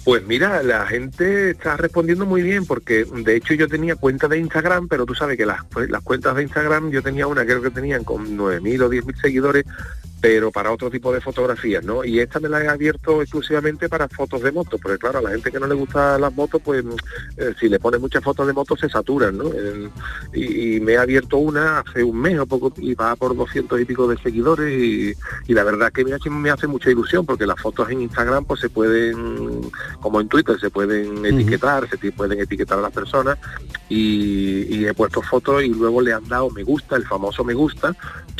Pues 0.04 0.26
mira, 0.26 0.64
la 0.64 0.88
gente 0.88 1.52
está 1.52 1.78
respondiendo 1.78 2.26
muy 2.26 2.42
bien 2.42 2.66
porque 2.66 3.06
de 3.06 3.36
hecho 3.36 3.54
yo 3.54 3.68
tenía 3.68 3.96
cuenta 3.96 4.28
de 4.28 4.40
Instagram, 4.40 4.88
pero 4.88 5.06
tú 5.06 5.14
sabes 5.14 5.38
que 5.38 5.46
las, 5.46 5.62
las 5.90 6.02
cuentas 6.02 6.36
de 6.36 6.42
Instagram 6.42 6.90
yo 6.90 7.04
tenía 7.04 7.28
una 7.28 7.46
creo 7.46 7.62
que 7.62 7.70
tenían 7.70 8.04
con 8.04 8.36
9.000 8.36 8.82
o 8.82 8.90
10.000 8.90 9.22
seguidores 9.22 9.66
pero 10.22 10.52
para 10.52 10.72
otro 10.72 10.92
tipo 10.92 11.12
de 11.12 11.20
fotografías, 11.20 11.84
¿no? 11.84 12.06
Y 12.06 12.20
esta 12.20 12.40
me 12.40 12.48
la 12.48 12.64
he 12.64 12.68
abierto 12.68 13.24
exclusivamente 13.24 13.90
para 13.90 14.08
fotos 14.08 14.44
de 14.44 14.52
motos, 14.52 14.80
porque 14.80 15.00
claro, 15.00 15.18
a 15.18 15.22
la 15.24 15.32
gente 15.32 15.52
que 15.52 15.60
no 15.60 15.66
le 15.66 15.74
gusta 15.74 16.20
las 16.20 16.32
motos, 16.34 16.62
pues 16.64 16.86
eh, 17.38 17.56
si 17.60 17.68
le 17.68 17.80
pone 17.80 17.98
muchas 17.98 18.24
fotos 18.24 18.46
de 18.46 18.54
motos 18.54 18.80
se 18.80 18.88
saturan, 18.88 19.38
¿no? 19.38 19.50
y, 20.34 20.80
me 20.82 20.94
he 20.94 20.98
abierto 20.98 21.38
una 21.38 21.80
hace 21.80 22.04
un 22.04 22.20
mes 22.20 22.40
o 22.40 22.46
poco 22.46 22.72
y 22.78 22.94
va 22.94 23.16
por 23.16 23.36
200 23.36 23.82
y 23.82 23.86
pico 23.86 24.08
de 24.08 24.18
seguidores 24.18 24.72
y, 25.48 25.54
la 25.54 25.64
verdad 25.64 25.92
que 25.92 26.06
me 26.06 26.14
hace, 26.14 26.30
me 26.30 26.50
hace 26.50 26.68
mucha 26.68 26.90
ilusión 26.92 27.26
porque 27.26 27.46
las 27.46 27.60
fotos 27.60 27.90
en 27.90 28.02
Instagram 28.02 28.46
pues 28.46 28.62
se 28.62 28.70
pueden, 28.70 29.70
como 30.00 30.22
en 30.22 30.28
Twitter, 30.28 30.60
se 30.60 30.70
pueden 30.70 31.26
etiquetar, 31.26 31.90
se 31.90 32.12
pueden 32.12 32.40
etiquetar 32.40 32.80
a 32.80 32.84
las 32.84 32.92
personas 32.92 33.38
y, 33.90 34.86
he 34.86 34.94
puesto 34.94 35.22
fotos 35.22 35.64
y 35.64 35.70
luego 35.70 36.02
le 36.02 36.12
han 36.12 36.28
dado 36.28 36.50
me 36.50 36.64
gusta, 36.64 36.96
el 36.96 37.06
famoso 37.06 37.44
me 37.44 37.54
gusta, 37.54 37.96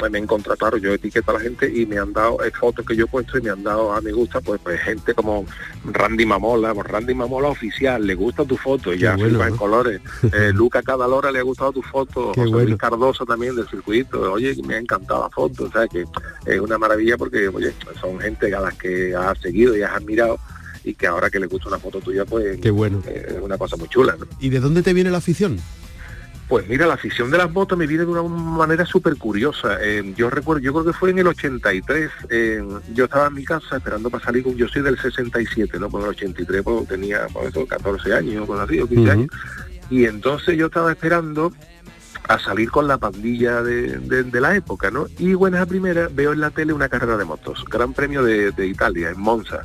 me 0.10 0.18
he 0.18 0.22
encontrado, 0.22 0.58
claro, 0.58 0.78
yo 0.78 0.92
etiqueto 0.92 1.32
a 1.32 1.36
la 1.36 1.40
gente 1.40 1.71
y 1.74 1.86
me 1.86 1.98
han 1.98 2.14
dado 2.14 2.44
eh, 2.44 2.52
fotos 2.52 2.86
que 2.86 2.96
yo 2.96 3.06
he 3.06 3.08
puesto 3.08 3.38
y 3.38 3.42
me 3.42 3.50
han 3.50 3.64
dado 3.64 3.94
a 3.94 4.02
me 4.02 4.12
gusta 4.12 4.42
pues, 4.42 4.60
pues 4.64 4.80
gente 4.82 5.14
como 5.14 5.46
Randy 5.86 6.26
Mamola, 6.26 6.74
pues 6.74 6.88
Randy 6.88 7.14
Mamola 7.14 7.50
oficial, 7.50 8.06
le 8.06 8.16
gusta 8.16 8.46
tu 8.46 8.58
foto, 8.58 8.94
ya 8.94 9.14
en 9.14 9.58
colores, 9.58 10.02
eh, 10.34 10.52
Luca 10.54 10.82
Cadalora 10.82 11.32
le 11.32 11.40
ha 11.40 11.44
gustado 11.44 11.72
tu 11.72 11.82
foto, 11.82 12.34
José 12.34 12.66
Luis 12.66 12.78
Cardoso 12.78 13.26
también 13.26 13.56
del 13.56 13.68
circuito, 13.68 14.32
oye, 14.32 14.56
me 14.66 14.76
ha 14.76 14.80
encantado 14.80 15.24
la 15.24 15.30
foto, 15.30 15.66
o 15.66 15.72
sea 15.72 15.88
que 15.88 16.06
es 16.46 16.60
una 16.60 16.78
maravilla 16.78 17.18
porque 17.18 17.48
oye, 17.48 17.74
son 18.00 18.20
gente 18.20 18.54
a 18.54 18.60
las 18.60 18.76
que 18.76 19.16
has 19.16 19.38
seguido 19.40 19.76
y 19.76 19.82
has 19.82 19.94
admirado 19.94 20.40
y 20.84 20.94
que 20.96 21.08
ahora 21.08 21.30
que 21.30 21.40
le 21.40 21.48
gusta 21.48 21.68
una 21.70 21.80
foto 21.80 22.00
tuya 22.00 22.26
pues 22.26 22.60
Qué 22.60 22.72
bueno. 22.72 23.04
es 23.06 23.40
una 23.42 23.58
cosa 23.58 23.76
muy 23.78 23.88
chula. 23.88 24.18
¿Y 24.40 24.50
de 24.50 24.60
dónde 24.60 24.82
te 24.82 24.94
viene 24.94 25.12
la 25.12 25.20
afición? 25.20 25.60
Pues 26.52 26.68
mira, 26.68 26.86
la 26.86 26.96
afición 26.96 27.32
de 27.32 27.38
las 27.38 27.50
motos 27.50 27.78
me 27.78 27.88
viene 27.88 28.04
de 28.04 28.12
una 28.12 28.24
manera 28.24 28.86
súper 28.86 29.16
curiosa. 29.16 29.78
Eh, 29.82 30.14
yo 30.18 30.30
recuerdo, 30.30 30.62
yo 30.62 30.74
creo 30.74 30.84
que 30.84 30.92
fue 30.92 31.12
en 31.12 31.20
el 31.20 31.28
83, 31.28 32.12
eh, 32.30 32.62
yo 32.94 33.06
estaba 33.06 33.28
en 33.28 33.36
mi 33.36 33.46
casa 33.46 33.78
esperando 33.78 34.10
para 34.10 34.22
salir, 34.22 34.44
con, 34.44 34.58
yo 34.58 34.68
soy 34.68 34.82
del 34.82 35.00
67, 35.00 35.80
¿no? 35.80 35.90
Pues 35.90 36.04
en 36.04 36.10
el 36.10 36.16
83 36.18 36.62
pues, 36.62 36.88
tenía 36.90 37.28
pues, 37.32 37.54
14 37.70 38.14
años, 38.14 38.50
o 38.50 38.60
así, 38.60 38.82
o 38.82 38.86
15 38.86 39.12
años. 39.12 39.28
Y 39.90 40.04
entonces 40.04 40.58
yo 40.58 40.66
estaba 40.66 40.92
esperando 40.92 41.54
a 42.28 42.38
salir 42.38 42.70
con 42.70 42.86
la 42.86 42.98
pandilla 42.98 43.64
de, 43.64 44.30
la 44.34 44.54
época, 44.54 44.92
¿no? 44.92 45.08
Y 45.20 45.34
buenas 45.36 45.62
a 45.62 45.66
primera 45.66 46.10
veo 46.14 46.34
en 46.34 46.42
la 46.42 46.50
tele 46.50 46.74
una 46.74 46.90
carrera 46.90 47.16
de 47.16 47.24
motos, 47.24 47.64
Gran 47.72 47.94
Premio 47.94 48.24
de, 48.24 48.52
de 48.52 48.68
Italia, 48.68 49.10
en 49.10 49.22
Monza 49.22 49.62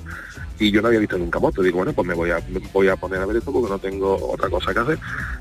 y 0.58 0.70
yo 0.70 0.80
no 0.82 0.88
había 0.88 1.00
visto 1.00 1.18
nunca 1.18 1.38
moto. 1.38 1.62
Digo, 1.62 1.78
bueno, 1.78 1.92
pues 1.92 2.06
me 2.06 2.14
voy 2.14 2.30
a, 2.30 2.40
voy 2.72 2.88
a 2.88 2.96
poner 2.96 3.20
a 3.20 3.26
ver 3.26 3.36
esto 3.36 3.52
porque 3.52 3.70
no 3.70 3.78
tengo 3.78 4.16
otra 4.30 4.48
cosa 4.48 4.72
que 4.72 4.80
hacer. 4.80 4.98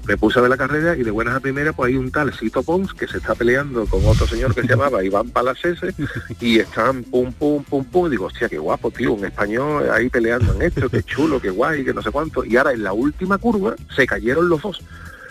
Me 0.07 0.17
puse 0.17 0.39
a 0.39 0.41
ver 0.41 0.51
la 0.51 0.57
carrera 0.57 0.95
y 0.95 1.03
de 1.03 1.11
buenas 1.11 1.35
a 1.35 1.39
primeras 1.39 1.75
pues 1.75 1.89
hay 1.89 1.97
un 1.97 2.11
tal 2.11 2.33
Cito 2.33 2.63
Pons 2.63 2.93
que 2.93 3.07
se 3.07 3.17
está 3.17 3.35
peleando 3.35 3.85
con 3.85 4.05
otro 4.05 4.27
señor 4.27 4.53
que 4.53 4.61
se 4.61 4.67
llamaba 4.67 5.03
Iván 5.03 5.29
Palasese 5.29 5.93
y 6.39 6.59
están 6.59 7.03
pum, 7.03 7.31
pum, 7.33 7.63
pum, 7.63 7.83
pum. 7.85 8.09
Digo, 8.09 8.25
hostia, 8.25 8.49
qué 8.49 8.57
guapo, 8.57 8.91
tío, 8.91 9.13
un 9.13 9.25
español 9.25 9.89
ahí 9.89 10.09
peleando 10.09 10.53
en 10.53 10.63
esto, 10.63 10.89
qué 10.89 11.03
chulo, 11.03 11.41
qué 11.41 11.49
guay, 11.49 11.83
que 11.83 11.93
no 11.93 12.01
sé 12.01 12.11
cuánto. 12.11 12.43
Y 12.45 12.57
ahora 12.57 12.73
en 12.73 12.83
la 12.83 12.93
última 12.93 13.37
curva 13.37 13.75
se 13.95 14.05
cayeron 14.05 14.49
los 14.49 14.61
dos 14.61 14.81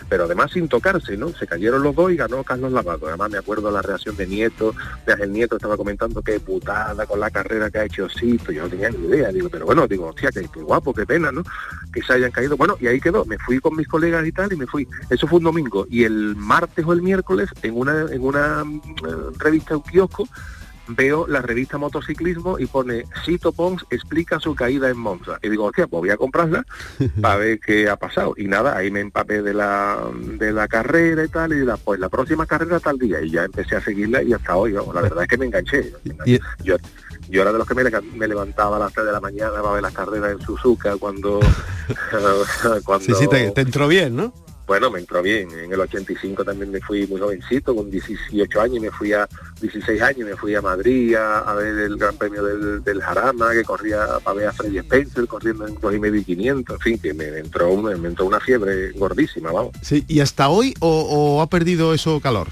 pero 0.09 0.25
además 0.25 0.51
sin 0.51 0.67
tocarse, 0.67 1.17
¿no? 1.17 1.29
Se 1.29 1.47
cayeron 1.47 1.83
los 1.83 1.95
dos 1.95 2.11
y 2.11 2.15
ganó 2.15 2.43
Carlos 2.43 2.71
Lavado. 2.71 3.07
Además 3.07 3.31
me 3.31 3.37
acuerdo 3.37 3.71
la 3.71 3.81
reacción 3.81 4.15
de 4.15 4.27
Nieto, 4.27 4.73
de 5.05 5.27
Nieto 5.27 5.55
estaba 5.55 5.77
comentando 5.77 6.21
qué 6.21 6.39
putada 6.39 7.05
con 7.05 7.19
la 7.19 7.29
carrera 7.29 7.69
que 7.69 7.79
ha 7.79 7.85
hecho 7.85 8.07
Cito, 8.09 8.51
yo 8.51 8.63
no 8.63 8.69
tenía 8.69 8.89
ni 8.89 9.07
idea, 9.07 9.31
digo, 9.31 9.49
pero 9.49 9.65
bueno, 9.65 9.87
digo, 9.87 10.07
hostia, 10.07 10.31
qué, 10.31 10.47
guapo, 10.55 10.93
qué 10.93 11.05
pena, 11.05 11.31
¿no? 11.31 11.43
Que 11.91 12.01
se 12.01 12.13
hayan 12.13 12.31
caído. 12.31 12.57
Bueno, 12.57 12.77
y 12.79 12.87
ahí 12.87 12.99
quedó, 12.99 13.25
me 13.25 13.37
fui 13.39 13.59
con 13.59 13.75
mis 13.75 13.87
colegas 13.87 14.25
y 14.25 14.31
tal, 14.31 14.51
y 14.53 14.55
me 14.55 14.67
fui. 14.67 14.87
Eso 15.09 15.27
fue 15.27 15.37
un 15.37 15.45
domingo. 15.45 15.85
Y 15.89 16.03
el 16.03 16.35
martes 16.35 16.85
o 16.85 16.93
el 16.93 17.01
miércoles, 17.01 17.49
en 17.61 17.77
una, 17.77 18.01
en 18.11 18.23
una 18.23 18.63
mm, 18.63 18.79
revista, 19.37 19.77
un 19.77 19.83
kiosco, 19.83 20.27
veo 20.87 21.27
la 21.27 21.41
revista 21.41 21.77
Motociclismo 21.77 22.59
y 22.59 22.65
pone 22.65 23.05
Cito 23.25 23.51
Pons 23.51 23.85
explica 23.89 24.39
su 24.39 24.55
caída 24.55 24.89
en 24.89 24.97
Monza. 24.97 25.39
Y 25.41 25.49
digo, 25.49 25.65
hostia, 25.65 25.87
pues 25.87 26.01
voy 26.01 26.09
a 26.09 26.17
comprarla 26.17 26.65
para 27.21 27.37
ver 27.37 27.59
qué 27.59 27.89
ha 27.89 27.95
pasado. 27.95 28.33
Y 28.37 28.47
nada, 28.47 28.77
ahí 28.77 28.91
me 28.91 28.99
empapé 28.99 29.41
de 29.41 29.53
la, 29.53 29.99
de 30.37 30.51
la 30.51 30.67
carrera 30.67 31.23
y 31.23 31.27
tal, 31.27 31.53
y 31.53 31.65
la, 31.65 31.77
pues 31.77 31.99
la 31.99 32.09
próxima 32.09 32.45
carrera 32.45 32.79
tal 32.79 32.97
día. 32.97 33.21
Y 33.21 33.31
ya 33.31 33.45
empecé 33.45 33.75
a 33.75 33.81
seguirla 33.81 34.23
y 34.23 34.33
hasta 34.33 34.55
hoy, 34.55 34.73
la 34.73 35.01
verdad 35.01 35.23
es 35.23 35.29
que 35.29 35.37
me 35.37 35.45
enganché. 35.45 35.93
Yo, 36.63 36.77
yo 37.29 37.41
era 37.41 37.51
de 37.51 37.57
los 37.57 37.67
que 37.67 37.73
me, 37.73 38.27
levantaba 38.27 38.77
a 38.77 38.79
las 38.79 38.93
3 38.93 39.07
de 39.07 39.11
la 39.11 39.19
mañana 39.19 39.61
para 39.61 39.73
ver 39.73 39.81
las 39.81 39.93
carreras 39.93 40.31
en 40.33 40.41
Suzuka 40.41 40.95
cuando... 40.97 41.39
cuando 42.83 43.05
sí, 43.05 43.13
sí, 43.15 43.27
te 43.27 43.61
entró 43.61 43.87
bien, 43.87 44.15
¿no? 44.15 44.44
Bueno, 44.67 44.89
me 44.91 44.99
entró 44.99 45.21
bien. 45.21 45.49
En 45.51 45.71
el 45.71 45.79
85 45.79 46.43
también 46.43 46.71
me 46.71 46.81
fui 46.81 47.07
muy 47.07 47.19
jovencito, 47.19 47.75
con 47.75 47.89
18 47.89 48.61
años, 48.61 48.81
me 48.81 48.91
fui 48.91 49.13
a 49.13 49.27
16 49.61 50.01
años, 50.01 50.29
me 50.29 50.35
fui 50.35 50.55
a 50.55 50.61
Madrid 50.61 51.15
a, 51.15 51.53
ver 51.53 51.77
el 51.79 51.97
Gran 51.97 52.17
Premio 52.17 52.43
del, 52.43 53.01
Jarama, 53.01 53.51
que 53.51 53.63
corría 53.63 54.19
para 54.23 54.37
ver 54.37 54.47
a 54.47 54.53
Freddy 54.53 54.79
Spencer 54.79 55.27
corriendo 55.27 55.67
en 55.67 55.75
2 55.79 55.93
y 55.95 55.99
medio 55.99 56.19
y 56.19 56.23
500, 56.23 56.75
en 56.75 56.81
fin, 56.81 56.99
que 56.99 57.13
me 57.13 57.25
entró, 57.37 57.75
me 57.77 58.07
entró 58.07 58.25
una 58.25 58.39
fiebre 58.39 58.91
gordísima, 58.91 59.51
vamos. 59.51 59.73
Sí, 59.81 60.03
¿y 60.07 60.19
hasta 60.19 60.49
hoy 60.49 60.73
o 60.79 61.41
ha 61.41 61.47
perdido 61.47 61.93
eso 61.93 62.19
calor? 62.19 62.47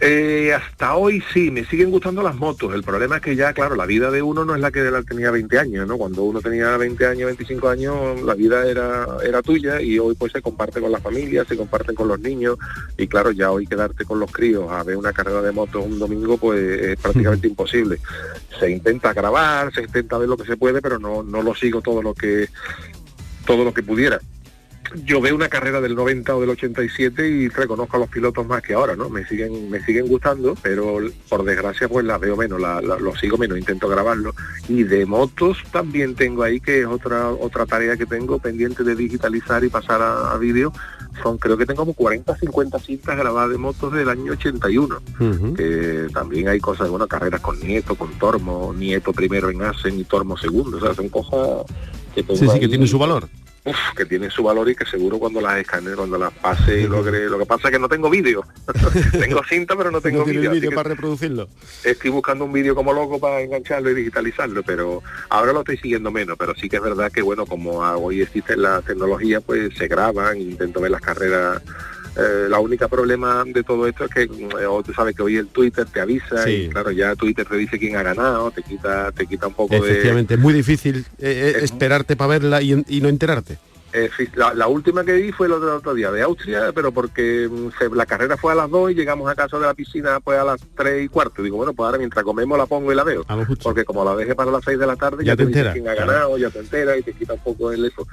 Eh, 0.00 0.54
hasta 0.54 0.94
hoy 0.94 1.20
sí, 1.32 1.50
me 1.50 1.64
siguen 1.64 1.90
gustando 1.90 2.22
las 2.22 2.36
motos. 2.36 2.72
El 2.72 2.84
problema 2.84 3.16
es 3.16 3.22
que 3.22 3.34
ya, 3.34 3.52
claro, 3.52 3.74
la 3.74 3.84
vida 3.84 4.12
de 4.12 4.22
uno 4.22 4.44
no 4.44 4.54
es 4.54 4.60
la 4.60 4.70
que 4.70 4.82
la 4.82 5.02
tenía 5.02 5.32
20 5.32 5.58
años, 5.58 5.88
¿no? 5.88 5.98
Cuando 5.98 6.22
uno 6.22 6.40
tenía 6.40 6.76
20 6.76 7.04
años, 7.04 7.26
25 7.26 7.68
años, 7.68 8.22
la 8.22 8.34
vida 8.34 8.64
era, 8.68 9.06
era 9.24 9.42
tuya 9.42 9.80
y 9.80 9.98
hoy 9.98 10.14
pues 10.14 10.32
se 10.32 10.40
comparte 10.40 10.80
con 10.80 10.92
la 10.92 11.00
familia, 11.00 11.44
se 11.44 11.56
comparte 11.56 11.94
con 11.94 12.06
los 12.06 12.20
niños 12.20 12.58
y 12.96 13.08
claro, 13.08 13.32
ya 13.32 13.50
hoy 13.50 13.66
quedarte 13.66 14.04
con 14.04 14.20
los 14.20 14.30
críos 14.30 14.70
a 14.70 14.84
ver 14.84 14.96
una 14.96 15.12
carrera 15.12 15.42
de 15.42 15.50
motos 15.50 15.84
un 15.84 15.98
domingo 15.98 16.36
pues 16.36 16.60
es 16.60 17.00
prácticamente 17.00 17.48
imposible. 17.48 17.98
Se 18.60 18.70
intenta 18.70 19.12
grabar, 19.12 19.72
se 19.74 19.82
intenta 19.82 20.16
ver 20.16 20.28
lo 20.28 20.36
que 20.36 20.46
se 20.46 20.56
puede, 20.56 20.80
pero 20.80 21.00
no, 21.00 21.24
no 21.24 21.42
lo 21.42 21.56
sigo 21.56 21.80
todo 21.82 22.02
lo 22.02 22.14
que 22.14 22.48
todo 23.46 23.64
lo 23.64 23.74
que 23.74 23.82
pudiera 23.82 24.20
yo 25.04 25.20
veo 25.20 25.34
una 25.34 25.48
carrera 25.48 25.80
del 25.80 25.94
90 25.94 26.34
o 26.36 26.40
del 26.40 26.50
87 26.50 27.28
y 27.28 27.48
reconozco 27.48 27.96
a 27.96 28.00
los 28.00 28.08
pilotos 28.08 28.46
más 28.46 28.62
que 28.62 28.74
ahora, 28.74 28.96
¿no? 28.96 29.08
Me 29.08 29.26
siguen, 29.26 29.70
me 29.70 29.82
siguen 29.84 30.06
gustando, 30.06 30.54
pero 30.62 30.98
por 31.28 31.44
desgracia 31.44 31.88
pues 31.88 32.04
las 32.04 32.20
veo 32.20 32.36
menos, 32.36 32.60
la, 32.60 32.80
lo 32.80 33.14
sigo 33.16 33.38
menos, 33.38 33.58
intento 33.58 33.88
grabarlo. 33.88 34.34
Y 34.68 34.84
de 34.84 35.06
motos 35.06 35.58
también 35.70 36.14
tengo 36.14 36.42
ahí, 36.42 36.60
que 36.60 36.80
es 36.80 36.86
otra, 36.86 37.28
otra 37.30 37.66
tarea 37.66 37.96
que 37.96 38.06
tengo 38.06 38.38
pendiente 38.38 38.84
de 38.84 38.94
digitalizar 38.94 39.64
y 39.64 39.68
pasar 39.68 40.02
a, 40.02 40.36
vídeo. 40.38 40.72
Son, 41.22 41.36
creo 41.36 41.56
que 41.56 41.66
tengo 41.66 41.80
como 41.80 41.94
40, 41.94 42.36
50 42.36 42.78
cintas 42.78 43.16
grabadas 43.16 43.50
de 43.50 43.58
motos 43.58 43.92
del 43.92 44.08
año 44.08 44.32
81. 44.32 45.00
que 45.56 46.06
también 46.12 46.48
hay 46.48 46.60
cosas, 46.60 46.88
bueno, 46.88 47.08
carreras 47.08 47.40
con 47.40 47.58
Nieto, 47.58 47.96
con 47.96 48.12
Tormo, 48.18 48.72
Nieto 48.72 49.12
primero 49.12 49.50
en 49.50 49.62
Asen 49.62 49.98
y 49.98 50.04
Tormo 50.04 50.36
segundo. 50.36 50.76
O 50.76 50.80
sea, 50.80 50.94
son 50.94 51.08
cosas 51.08 51.64
que 52.24 52.36
Sí, 52.36 52.48
sí, 52.48 52.60
que 52.60 52.68
tienen 52.68 52.88
su 52.88 52.98
valor 52.98 53.28
que 53.96 54.04
tiene 54.04 54.30
su 54.30 54.42
valor 54.42 54.68
y 54.68 54.74
que 54.74 54.84
seguro 54.84 55.18
cuando 55.18 55.40
las 55.40 55.58
escanee, 55.58 55.94
cuando 55.94 56.18
las 56.18 56.32
pase, 56.32 56.88
lo 56.88 57.04
que, 57.04 57.10
lo 57.10 57.38
que 57.38 57.46
pasa 57.46 57.68
es 57.68 57.72
que 57.72 57.78
no 57.78 57.88
tengo 57.88 58.10
vídeo. 58.10 58.44
tengo 59.12 59.42
cinta, 59.44 59.76
pero 59.76 59.90
no 59.90 60.00
tengo 60.00 60.24
vídeo. 60.24 60.70
para 60.74 60.90
reproducirlo. 60.90 61.48
Estoy 61.84 62.10
buscando 62.10 62.44
un 62.44 62.52
vídeo 62.52 62.74
como 62.74 62.92
loco 62.92 63.18
para 63.18 63.40
engancharlo 63.40 63.90
y 63.90 63.94
digitalizarlo, 63.94 64.62
pero 64.62 65.02
ahora 65.28 65.52
lo 65.52 65.60
estoy 65.60 65.78
siguiendo 65.78 66.10
menos, 66.10 66.36
pero 66.38 66.54
sí 66.54 66.68
que 66.68 66.76
es 66.76 66.82
verdad 66.82 67.10
que 67.12 67.22
bueno, 67.22 67.46
como 67.46 67.78
hoy 67.78 68.22
existe 68.22 68.56
la 68.56 68.82
tecnología, 68.82 69.40
pues 69.40 69.74
se 69.76 69.88
graban, 69.88 70.40
intento 70.40 70.80
ver 70.80 70.90
las 70.90 71.00
carreras 71.00 71.62
eh, 72.18 72.48
la 72.48 72.58
única 72.58 72.88
problema 72.88 73.44
de 73.46 73.62
todo 73.62 73.86
esto 73.86 74.04
es 74.04 74.10
que 74.10 74.22
eh, 74.22 74.82
tú 74.84 74.92
sabes 74.92 75.14
que 75.14 75.22
hoy 75.22 75.36
el 75.36 75.46
Twitter 75.48 75.86
te 75.86 76.00
avisa 76.00 76.48
y 76.50 76.68
claro 76.68 76.90
ya 76.90 77.14
Twitter 77.14 77.46
te 77.46 77.56
dice 77.56 77.78
quién 77.78 77.96
ha 77.96 78.02
ganado 78.02 78.50
te 78.50 78.62
quita 78.62 79.12
te 79.12 79.26
quita 79.26 79.46
un 79.46 79.54
poco 79.54 79.74
efectivamente 79.74 80.34
es 80.34 80.40
muy 80.40 80.52
difícil 80.52 81.06
eh, 81.18 81.58
esperarte 81.62 82.16
para 82.16 82.38
verla 82.38 82.62
y, 82.62 82.84
y 82.88 83.00
no 83.00 83.08
enterarte 83.08 83.58
eh, 83.92 84.10
la, 84.34 84.68
última 84.68 85.04
que 85.04 85.12
vi 85.12 85.32
fue 85.32 85.46
el 85.46 85.54
otro, 85.54 85.94
día 85.94 86.10
de 86.10 86.22
Austria, 86.22 86.72
pero 86.74 86.92
porque 86.92 87.48
mm, 87.50 87.94
la 87.94 88.06
carrera 88.06 88.36
fue 88.36 88.52
a 88.52 88.54
las 88.54 88.70
2 88.70 88.90
y 88.90 88.94
llegamos 88.94 89.30
a 89.30 89.34
casa 89.34 89.58
de 89.58 89.66
la 89.66 89.74
piscina 89.74 90.20
pues 90.20 90.38
a 90.38 90.44
las 90.44 90.60
3 90.76 91.04
y 91.04 91.08
cuarto. 91.08 91.42
Digo, 91.42 91.56
bueno, 91.56 91.72
pues 91.72 91.86
ahora 91.86 91.98
mientras 91.98 92.24
comemos 92.24 92.58
la 92.58 92.66
pongo 92.66 92.92
y 92.92 92.94
la 92.94 93.04
veo. 93.04 93.24
Porque 93.62 93.84
como 93.84 94.04
la 94.04 94.14
deje 94.16 94.34
para 94.34 94.50
las 94.50 94.64
6 94.64 94.78
de 94.78 94.86
la 94.86 94.96
tarde, 94.96 95.24
ya, 95.24 95.36
te, 95.36 95.44
entera. 95.44 95.72
quién 95.72 95.88
ha 95.88 95.94
ganado, 95.94 96.36
ya 96.38 96.50
te 96.50 96.60
entera 96.60 96.96
y 96.96 97.02
te 97.02 97.12
quita 97.12 97.34
un 97.34 97.40
poco 97.40 97.72
el 97.72 97.84
eso. 97.84 98.06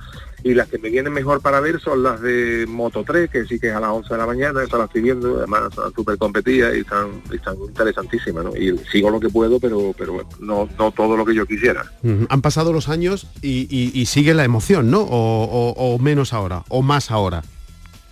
Y 0.44 0.54
las 0.54 0.68
que 0.68 0.78
me 0.78 0.90
vienen 0.90 1.12
mejor 1.12 1.42
para 1.42 1.60
ver 1.60 1.80
son 1.80 2.04
las 2.04 2.22
de 2.22 2.66
Moto 2.68 3.04
3, 3.06 3.30
que 3.30 3.46
sí 3.46 3.60
que 3.60 3.70
es 3.70 3.74
a 3.74 3.80
las 3.80 3.90
11 3.90 4.14
de 4.14 4.18
la 4.18 4.28
mañana, 4.28 4.64
esas 4.64 4.80
las 4.80 4.88
estoy 4.88 5.02
viendo, 5.02 5.38
además 5.38 5.74
súper 5.96 6.18
competidas 6.18 6.76
y 6.76 6.80
están, 6.80 7.22
están 7.34 7.56
interesantísimas, 7.68 8.46
¿no? 8.46 8.56
Y 8.56 8.78
sigo 8.92 9.10
lo 9.10 9.20
que 9.20 9.30
puedo, 9.30 9.60
pero 9.60 9.94
pero 9.98 10.26
no, 10.40 10.70
no 10.78 10.92
todo 10.92 11.18
lo 11.18 11.26
que 11.26 11.34
yo 11.34 11.46
quisiera. 11.46 11.92
Han 12.30 12.42
pasado 12.42 12.72
los 12.74 12.90
años 12.90 13.28
y, 13.42 14.06
sigue 14.06 14.34
la 14.34 14.44
emoción, 14.44 14.92
¿no? 14.92 15.02
o 15.02 15.65
menos 16.00 16.34
ahora, 16.34 16.64
o 16.70 16.82
más 16.82 17.12
ahora? 17.12 17.44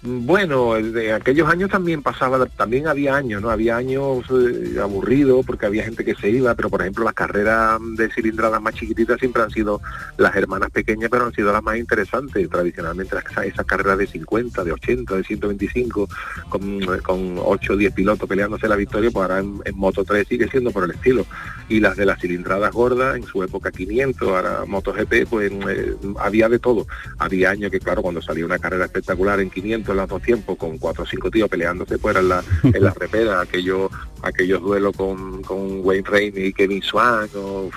Bueno, 0.06 0.74
de 0.74 1.14
aquellos 1.14 1.48
años 1.48 1.70
también 1.70 2.02
pasaba, 2.02 2.46
también 2.46 2.88
había 2.90 3.16
años, 3.16 3.42
¿no? 3.42 3.50
Había 3.50 3.78
años 3.78 4.26
eh, 4.32 4.78
aburridos 4.82 5.46
porque 5.46 5.66
había 5.66 5.86
gente 5.86 6.04
que 6.04 6.14
se 6.14 6.30
iba, 6.30 6.54
pero 6.56 6.70
por 6.70 6.82
ejemplo 6.82 7.06
las 7.06 7.14
carreras 7.14 7.80
de 7.96 8.12
cilindradas 8.12 8.62
más 8.62 8.76
chiquititas 8.76 9.18
siempre 9.18 9.44
han 9.44 9.52
sido 9.52 9.80
las 10.18 10.36
hermanas 10.36 10.72
pequeñas, 10.72 11.10
pero 11.10 11.28
han 11.28 11.32
sido 11.32 11.54
las 11.54 11.64
más 11.64 11.78
interesantes. 11.78 12.50
Tradicionalmente 12.50 13.16
esas 13.46 13.66
carreras 13.66 13.98
de 13.98 14.08
50, 14.08 14.66
de 14.66 14.74
80, 14.74 15.16
de 15.16 15.24
125, 15.24 16.10
con, 16.50 16.82
con 17.02 17.36
8 17.42 17.74
o 17.74 17.78
10 17.78 17.94
pilotos 17.94 18.28
peleándose 18.28 18.68
la 18.68 18.76
victoria, 18.76 19.10
pues 19.10 19.22
ahora 19.22 19.40
en, 19.40 19.62
Moto 19.74 20.04
3 20.04 20.28
sigue 20.28 20.50
siendo 20.50 20.72
por 20.72 20.84
el 20.84 20.92
estilo. 20.92 21.26
Y 21.70 21.80
las 21.80 21.96
de 21.96 22.06
las 22.06 22.20
cilindradas 22.20 22.74
gordas, 22.74 23.16
en 23.16 23.24
su 23.24 23.42
época 23.42 23.72
500, 23.72 24.28
ahora 24.28 24.66
MotoGP, 24.68 25.30
pues 25.30 25.50
eh, 25.70 25.96
había 26.20 26.50
de 26.50 26.60
todo. 26.60 26.88
Había 27.20 27.52
años 27.52 27.72
que 27.72 27.80
claro, 27.80 28.02
cuando 28.02 28.22
salía 28.22 28.46
una 28.46 28.60
carrera 28.60 28.84
espectacular 28.84 29.40
en 29.40 29.50
500, 29.50 29.93
en 29.94 29.98
los 29.98 30.10
dos 30.10 30.22
tiempos 30.22 30.58
con 30.58 30.78
cuatro 30.78 31.04
o 31.04 31.08
cinco 31.08 31.32
tíos 31.32 31.50
peleándose 31.50 31.98
fuera 31.98 32.20
en 32.20 32.30
la, 32.30 32.44
en 32.64 32.84
la 32.84 32.94
repera, 33.00 33.42
aquellos, 33.42 33.92
aquellos 34.22 34.62
duelos 34.62 34.96
con, 34.96 35.42
con 35.44 35.80
Wayne 35.86 36.08
Rainey 36.08 36.46
y 36.48 36.54
Kevin 36.54 36.82
Swan, 36.82 37.30
o 37.36 37.70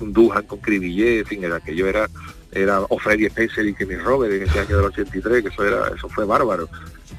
Duhan 0.00 0.44
con 0.46 0.58
Cribillet, 0.58 1.20
en 1.20 1.26
fin, 1.26 1.44
era, 1.44 1.56
aquello 1.56 1.86
era 1.86 2.08
era 2.50 2.80
o 2.80 2.98
Freddy 2.98 3.26
Spencer 3.26 3.66
y 3.66 3.74
Kenny 3.74 3.96
Robert 3.96 4.32
en 4.32 4.42
ese 4.42 4.60
año 4.60 4.76
del 4.76 4.86
83, 4.86 5.42
que 5.42 5.48
eso 5.48 5.64
era, 5.64 5.88
eso 5.94 6.08
fue 6.08 6.24
bárbaro 6.24 6.68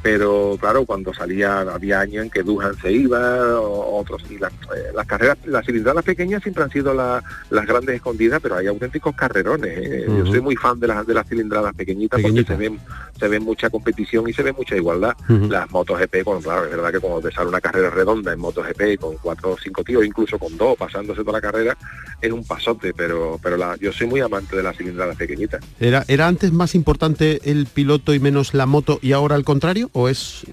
pero 0.02 0.58
claro, 0.60 0.86
cuando 0.86 1.14
salía, 1.14 1.62
había 1.62 2.00
años 2.00 2.24
en 2.24 2.30
que 2.30 2.44
Duhan 2.44 2.76
se 2.82 2.92
iba, 2.92 3.60
otros, 3.60 4.24
y 4.30 4.38
las, 4.38 4.52
eh, 4.54 4.92
las 4.94 5.06
carreras, 5.06 5.38
las 5.46 5.66
cilindradas 5.66 6.04
pequeñas 6.04 6.42
siempre 6.42 6.64
han 6.64 6.72
sido 6.72 6.94
las 6.94 7.66
grandes 7.66 7.96
escondidas, 7.96 8.40
pero 8.42 8.56
hay 8.56 8.68
auténticos 8.68 9.16
carrerones. 9.16 9.78
¿eh? 9.78 10.06
Yo 10.08 10.26
soy 10.26 10.42
muy 10.42 10.56
fan 10.56 10.80
de 10.80 10.88
las, 10.88 11.06
de 11.06 11.14
las 11.14 11.28
cilindradas 11.28 11.74
pequeñitas 11.76 12.22
porque 12.22 12.44
se 12.44 12.56
ven, 12.56 12.80
se 13.20 13.28
ve 13.28 13.40
mucha 13.40 13.70
competición 13.70 14.28
y 14.30 14.34
se 14.34 14.44
ve 14.44 14.54
mucha 14.54 14.76
igualdad. 14.76 15.16
Las 15.28 15.70
motos 15.72 16.00
GP, 16.00 16.24
bueno, 16.24 16.42
claro, 16.42 16.66
es 16.66 16.72
verdad 16.72 16.92
que 16.92 17.00
cuando 17.00 17.28
te 17.28 17.34
sale 17.34 17.50
una 17.50 17.62
carrera 17.62 17.90
redonda 17.90 18.34
en 18.34 18.40
motos 18.40 18.66
GP 18.68 19.00
con 19.00 19.16
cuatro 19.18 19.52
o 19.52 19.58
cinco 19.58 19.84
tíos, 19.84 20.06
incluso 20.06 20.38
con 20.40 20.56
dos, 20.58 20.78
pasándose 20.78 21.22
toda 21.22 21.34
la 21.34 21.42
carrera, 21.42 21.78
es 22.22 22.32
un 22.32 22.44
pasote, 22.46 22.94
pero, 22.94 23.40
pero 23.42 23.58
la, 23.58 23.76
yo 23.78 23.92
soy 23.92 24.08
muy 24.08 24.22
amante 24.22 24.56
de 24.56 24.64
las 24.64 24.78
cilindradas 24.78 25.16
pequeñitas. 25.16 25.62
¿Era, 25.80 26.04
¿Era 26.08 26.28
antes 26.28 26.52
más 26.52 26.76
importante 26.76 27.40
el 27.44 27.66
piloto 27.66 28.14
y 28.14 28.20
menos 28.20 28.54
la 28.54 28.66
moto 28.66 29.00
y 29.02 29.14
ahora 29.14 29.36
al 29.36 29.44
contrario? 29.44 29.79
O 29.94 30.10
es 30.10 30.46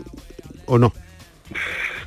o 0.66 0.78
no? 0.78 0.92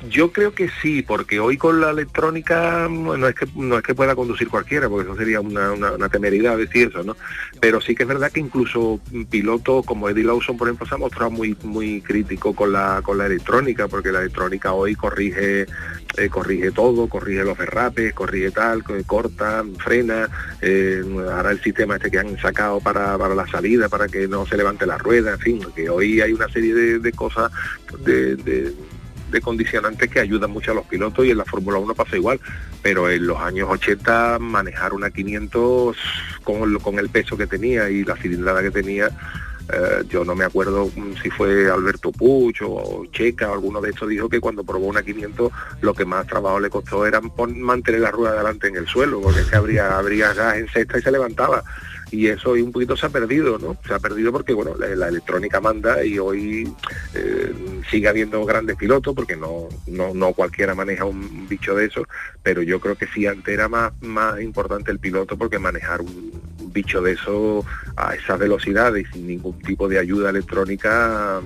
Yo 0.08 0.32
creo 0.32 0.54
que 0.54 0.70
sí, 0.80 1.02
porque 1.02 1.40
hoy 1.40 1.58
con 1.58 1.80
la 1.80 1.90
electrónica 1.90 2.88
no 2.90 3.28
es 3.28 3.34
que 3.34 3.46
no 3.54 3.76
es 3.76 3.82
que 3.82 3.94
pueda 3.94 4.14
conducir 4.14 4.48
cualquiera, 4.48 4.88
porque 4.88 5.08
eso 5.08 5.18
sería 5.18 5.40
una, 5.40 5.72
una, 5.72 6.08
temeridad 6.08 6.56
decir 6.56 6.88
eso, 6.88 7.02
¿no? 7.02 7.16
Pero 7.60 7.82
sí 7.82 7.94
que 7.94 8.04
es 8.04 8.08
verdad 8.08 8.32
que 8.32 8.40
incluso 8.40 8.98
pilotos 9.28 9.84
como 9.84 10.08
Eddie 10.08 10.24
Lawson, 10.24 10.56
por 10.56 10.68
ejemplo, 10.68 10.86
se 10.86 10.94
ha 10.94 10.98
mostrado 10.98 11.30
muy 11.30 11.54
muy 11.64 12.00
crítico 12.00 12.54
con 12.54 12.72
la 12.72 13.02
con 13.02 13.18
la 13.18 13.26
electrónica, 13.26 13.88
porque 13.88 14.10
la 14.10 14.20
electrónica 14.20 14.72
hoy 14.72 14.94
corrige 14.94 15.66
eh, 16.16 16.28
corrige 16.30 16.70
todo, 16.70 17.06
corrige 17.06 17.44
los 17.44 17.58
derrapes, 17.58 18.14
corrige 18.14 18.50
tal, 18.52 18.82
corta, 19.06 19.64
frena, 19.78 20.28
eh, 20.62 21.04
ahora 21.30 21.50
el 21.50 21.60
sistema 21.60 21.96
este 21.96 22.10
que 22.10 22.18
han 22.18 22.38
sacado 22.38 22.80
para, 22.80 23.18
para 23.18 23.34
la 23.34 23.46
salida, 23.46 23.88
para 23.90 24.08
que 24.08 24.26
no 24.26 24.46
se 24.46 24.56
levante 24.56 24.86
la 24.86 24.96
rueda, 24.96 25.32
en 25.32 25.38
fin, 25.38 25.66
que 25.76 25.90
hoy 25.90 26.20
hay 26.22 26.32
una 26.32 26.48
serie 26.48 26.74
de, 26.74 27.12
cosas 27.12 27.52
de 28.04 28.36
de 28.36 28.74
condicionantes 29.40 30.10
que 30.10 30.20
ayudan 30.20 30.50
mucho 30.50 30.72
a 30.72 30.74
los 30.74 30.86
pilotos 30.86 31.24
y 31.24 31.30
en 31.30 31.38
la 31.38 31.44
Fórmula 31.44 31.78
1 31.78 31.94
pasa 31.94 32.16
igual, 32.16 32.40
pero 32.82 33.08
en 33.08 33.26
los 33.26 33.38
años 33.38 33.68
80 33.70 34.38
manejar 34.40 34.92
una 34.92 35.10
500 35.10 35.96
con, 36.42 36.78
con 36.78 36.98
el 36.98 37.08
peso 37.08 37.36
que 37.36 37.46
tenía 37.46 37.88
y 37.90 38.02
la 38.04 38.16
cilindrada 38.16 38.62
que 38.62 38.70
tenía, 38.70 39.10
eh, 39.72 40.04
yo 40.08 40.24
no 40.24 40.34
me 40.34 40.44
acuerdo 40.44 40.90
si 41.22 41.30
fue 41.30 41.70
Alberto 41.70 42.10
Puch 42.10 42.62
o 42.62 43.06
Checa 43.12 43.50
o 43.50 43.54
alguno 43.54 43.80
de 43.80 43.90
estos 43.90 44.08
dijo 44.08 44.28
que 44.28 44.40
cuando 44.40 44.64
probó 44.64 44.86
una 44.86 45.02
500 45.02 45.52
lo 45.82 45.94
que 45.94 46.04
más 46.04 46.26
trabajo 46.26 46.58
le 46.58 46.70
costó 46.70 47.06
era 47.06 47.20
mantener 47.20 48.00
la 48.00 48.10
rueda 48.10 48.32
adelante 48.32 48.68
en 48.68 48.76
el 48.76 48.88
suelo, 48.88 49.20
porque 49.20 49.42
se 49.44 49.54
abría, 49.54 49.96
abría 49.96 50.32
gas 50.32 50.56
en 50.56 50.68
sexta 50.68 50.98
y 50.98 51.02
se 51.02 51.12
levantaba 51.12 51.62
y 52.10 52.26
eso 52.26 52.50
hoy 52.50 52.62
un 52.62 52.72
poquito 52.72 52.96
se 52.96 53.06
ha 53.06 53.10
perdido, 53.10 53.58
¿no? 53.58 53.76
Se 53.86 53.94
ha 53.94 53.98
perdido 53.98 54.32
porque, 54.32 54.52
bueno, 54.52 54.74
la, 54.76 55.08
electrónica 55.08 55.60
manda 55.60 56.04
y 56.04 56.18
hoy 56.18 56.72
eh, 57.14 57.52
sigue 57.90 58.08
habiendo 58.08 58.44
grandes 58.44 58.76
pilotos 58.76 59.14
porque 59.14 59.36
no, 59.36 59.68
no, 59.86 60.14
no 60.14 60.32
cualquiera 60.32 60.74
maneja 60.74 61.04
un 61.04 61.48
bicho 61.48 61.74
de 61.74 61.86
eso, 61.86 62.04
pero 62.42 62.62
yo 62.62 62.80
creo 62.80 62.96
que 62.96 63.06
sí 63.08 63.26
antes 63.26 63.52
era 63.52 63.68
más, 63.68 63.92
más 64.02 64.40
importante 64.40 64.90
el 64.90 64.98
piloto 64.98 65.36
porque 65.36 65.58
manejar 65.58 66.00
un 66.00 66.32
bicho 66.72 67.02
de 67.02 67.12
eso 67.12 67.64
a 67.96 68.14
esas 68.14 68.38
velocidades 68.38 69.06
y 69.08 69.12
sin 69.12 69.26
ningún 69.26 69.58
tipo 69.60 69.88
de 69.88 69.98
ayuda 69.98 70.30
electrónica 70.30 71.40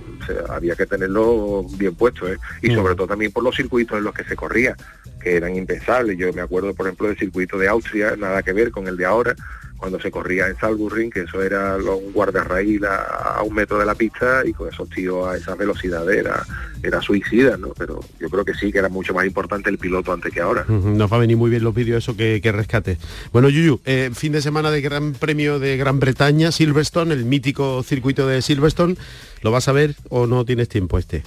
había 0.48 0.76
que 0.76 0.86
tenerlo 0.86 1.64
bien 1.78 1.94
puesto 1.94 2.30
¿eh? 2.30 2.38
y 2.62 2.70
mm. 2.70 2.74
sobre 2.74 2.94
todo 2.94 3.06
también 3.06 3.32
por 3.32 3.42
los 3.42 3.56
circuitos 3.56 3.98
en 3.98 4.04
los 4.04 4.14
que 4.14 4.24
se 4.24 4.36
corría 4.36 4.76
que 5.22 5.36
eran 5.36 5.56
impensables 5.56 6.18
yo 6.18 6.32
me 6.32 6.42
acuerdo 6.42 6.74
por 6.74 6.86
ejemplo 6.86 7.08
del 7.08 7.18
circuito 7.18 7.58
de 7.58 7.68
Austria 7.68 8.16
nada 8.16 8.42
que 8.42 8.52
ver 8.52 8.70
con 8.70 8.86
el 8.86 8.96
de 8.96 9.06
ahora 9.06 9.34
cuando 9.76 10.00
se 10.00 10.10
corría 10.10 10.46
en 10.46 10.56
Salburring, 10.56 11.10
que 11.10 11.20
eso 11.20 11.42
era 11.42 11.76
un 11.76 12.12
guardarraíl 12.12 12.84
a, 12.84 12.96
a, 13.36 13.42
un 13.42 13.54
metro 13.54 13.78
de 13.78 13.84
la 13.84 13.94
pista 13.94 14.42
y 14.44 14.52
con 14.52 14.68
esos 14.68 14.88
tíos 14.88 15.26
a 15.28 15.36
esa 15.36 15.54
velocidad 15.54 16.10
era, 16.10 16.44
era 16.82 17.00
suicida, 17.02 17.56
¿no? 17.56 17.68
Pero 17.76 18.00
yo 18.20 18.30
creo 18.30 18.44
que 18.44 18.54
sí, 18.54 18.72
que 18.72 18.78
era 18.78 18.88
mucho 18.88 19.14
más 19.14 19.26
importante 19.26 19.70
el 19.70 19.78
piloto 19.78 20.12
antes 20.12 20.32
que 20.32 20.40
ahora. 20.40 20.64
Nos 20.68 21.12
va 21.12 21.16
a 21.16 21.20
venir 21.20 21.36
muy 21.36 21.50
bien 21.50 21.64
los 21.64 21.74
vídeos 21.74 22.02
eso 22.02 22.16
que, 22.16 22.40
rescate. 22.52 22.98
Bueno, 23.32 23.48
Yuyu, 23.48 23.80
eh, 23.84 24.10
fin 24.14 24.32
de 24.32 24.42
semana 24.42 24.70
de 24.70 24.80
Gran 24.80 25.12
Premio 25.12 25.58
de 25.58 25.76
Gran 25.76 25.98
Bretaña, 25.98 26.52
Silverstone, 26.52 27.12
el 27.12 27.24
mítico 27.24 27.82
circuito 27.82 28.26
de 28.26 28.42
Silverstone. 28.42 28.96
¿Lo 29.42 29.50
vas 29.50 29.68
a 29.68 29.72
ver 29.72 29.96
o 30.08 30.26
no 30.26 30.44
tienes 30.44 30.68
tiempo 30.68 30.98
este? 30.98 31.22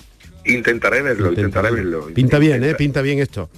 Intentaré 0.45 1.01
verlo, 1.01 1.29
intentaré 1.29 1.71
verlo. 1.71 2.07
Pinta 2.13 2.39
bien, 2.39 2.63
¿eh? 2.63 2.75
Pinta 2.75 3.01
bien 3.01 3.19
esto 3.19 3.49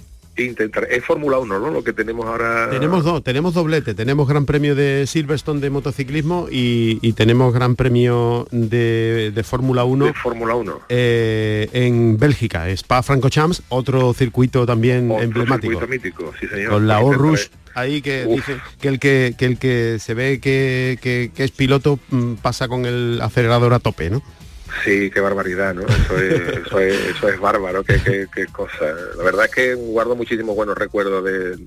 intentar. 0.44 0.86
Es 0.90 1.04
Fórmula 1.04 1.38
1, 1.38 1.58
¿no? 1.58 1.70
Lo 1.70 1.84
que 1.84 1.92
tenemos 1.92 2.26
ahora. 2.26 2.68
Tenemos 2.70 3.04
dos, 3.04 3.22
tenemos 3.22 3.54
doblete. 3.54 3.94
Tenemos 3.94 4.28
Gran 4.28 4.46
Premio 4.46 4.74
de 4.74 5.06
Silverstone 5.06 5.60
de 5.60 5.70
motociclismo 5.70 6.46
y, 6.50 7.12
tenemos 7.12 7.52
Gran 7.52 7.76
Premio 7.76 8.46
de, 8.50 9.42
Fórmula 9.44 9.84
1. 9.84 10.06
De 10.06 10.12
Fórmula 10.14 10.54
1. 10.54 10.80
Eh, 10.88 11.68
en 11.72 12.18
Bélgica, 12.18 12.68
Spa 12.70 13.02
Francorchamps, 13.02 13.62
otro 13.68 14.14
circuito 14.14 14.66
también 14.66 15.10
emblemático. 15.10 15.80
Circuito 15.80 15.88
mítico, 15.88 16.32
sí 16.40 16.46
señor. 16.46 16.70
Con 16.70 16.88
la 16.88 17.00
Rush 17.00 17.46
ahí 17.74 18.02
que 18.02 18.24
dice 18.24 18.58
que 18.80 18.88
el 18.88 18.98
que, 18.98 19.34
el 19.38 19.58
que 19.58 19.98
se 20.00 20.14
ve 20.14 20.40
que, 20.40 20.98
que 21.00 21.44
es 21.44 21.50
piloto 21.50 21.98
mm, 22.10 22.34
pasa 22.34 22.68
con 22.68 22.84
el 22.84 23.20
acelerador 23.22 23.74
a 23.74 23.78
tope, 23.78 24.10
¿no? 24.10 24.22
Sí, 24.84 25.10
qué 25.10 25.20
barbaridad, 25.20 25.74
¿no? 25.74 25.82
Eso 25.82 26.18
es, 26.18 26.58
eso 26.58 26.78
es, 26.80 26.94
eso 27.16 27.28
es 27.28 27.38
bárbaro, 27.38 27.82
qué, 27.84 28.00
qué, 28.02 28.26
qué 28.34 28.46
cosa. 28.46 28.86
La 29.16 29.22
verdad 29.22 29.46
es 29.46 29.50
que 29.50 29.74
guardo 29.74 30.16
muchísimos 30.16 30.56
buenos 30.56 30.76
recuerdos 30.76 31.24
de, 31.24 31.58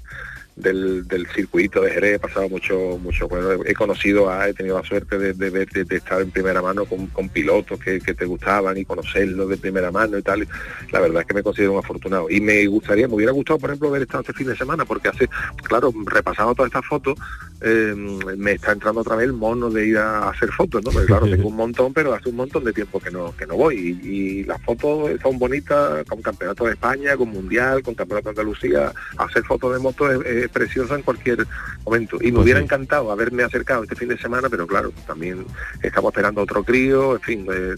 del, 0.55 1.07
del, 1.07 1.27
circuito 1.27 1.81
de 1.81 1.91
Jerez, 1.91 2.15
he 2.15 2.19
pasado 2.19 2.47
mucho, 2.47 2.99
mucho, 3.01 3.27
bueno, 3.27 3.63
he 3.65 3.73
conocido, 3.73 4.29
a, 4.29 4.47
he 4.47 4.53
tenido 4.53 4.77
la 4.77 4.87
suerte 4.87 5.17
de, 5.17 5.33
de, 5.33 5.95
estar 5.95 6.21
en 6.21 6.31
primera 6.31 6.61
mano 6.61 6.85
con, 6.85 7.07
pilotos 7.29 7.79
que, 7.79 7.99
te 7.99 8.25
gustaban 8.25 8.77
y 8.77 8.85
conocerlos 8.85 9.49
de 9.49 9.57
primera 9.57 9.91
mano 9.91 10.17
y 10.17 10.21
tal. 10.21 10.47
La 10.91 10.99
verdad 10.99 11.21
es 11.21 11.27
que 11.27 11.33
me 11.33 11.43
considero 11.43 11.73
un 11.73 11.79
afortunado. 11.79 12.29
Y 12.29 12.39
me 12.39 12.65
gustaría, 12.67 13.07
me 13.07 13.15
hubiera 13.15 13.31
gustado, 13.31 13.59
por 13.59 13.69
ejemplo, 13.71 13.89
ver 13.89 14.03
estado 14.03 14.21
este 14.21 14.33
fin 14.33 14.47
de 14.47 14.55
semana, 14.55 14.85
porque 14.85 15.07
hace, 15.07 15.27
claro, 15.63 15.91
repasando 16.05 16.53
todas 16.53 16.69
estas 16.69 16.85
fotos, 16.85 17.17
eh, 17.61 17.95
me 18.37 18.51
está 18.51 18.73
entrando 18.73 19.01
otra 19.01 19.15
vez 19.15 19.25
el 19.25 19.33
mono 19.33 19.69
de 19.69 19.87
ir 19.87 19.97
a 19.97 20.29
hacer 20.29 20.49
fotos, 20.49 20.83
¿no? 20.83 20.91
Porque 20.91 21.07
claro, 21.07 21.25
tengo 21.29 21.47
un 21.47 21.55
montón, 21.55 21.93
pero 21.93 22.13
hace 22.13 22.29
un 22.29 22.35
montón 22.35 22.63
de 22.63 22.73
tiempo 22.73 22.99
que 22.99 23.09
no, 23.09 23.35
que 23.35 23.47
no 23.47 23.55
voy. 23.55 23.99
Y, 24.03 24.43
las 24.43 24.61
fotos 24.61 25.11
son 25.21 25.39
bonitas, 25.39 26.03
con 26.05 26.21
campeonato 26.21 26.65
de 26.65 26.73
España, 26.73 27.15
con 27.15 27.29
mundial, 27.29 27.81
con 27.81 27.95
campeonato 27.95 28.25
de 28.25 28.41
Andalucía, 28.41 28.91
hacer 29.17 29.43
fotos 29.43 29.73
de 29.73 29.79
moto 29.79 30.11
es 30.21 30.42
preciosa 30.49 30.95
en 30.95 31.01
cualquier 31.01 31.47
momento. 31.85 32.17
Y 32.21 32.25
me 32.25 32.33
pues 32.33 32.43
hubiera 32.43 32.59
encantado 32.59 33.11
haberme 33.11 33.43
acercado 33.43 33.83
este 33.83 33.95
fin 33.95 34.09
de 34.09 34.17
semana, 34.17 34.49
pero 34.49 34.67
claro, 34.67 34.91
también 35.05 35.45
estamos 35.81 36.11
esperando 36.11 36.41
otro 36.41 36.63
crío, 36.63 37.15
en 37.15 37.21
fin, 37.21 37.47
eh, 37.51 37.75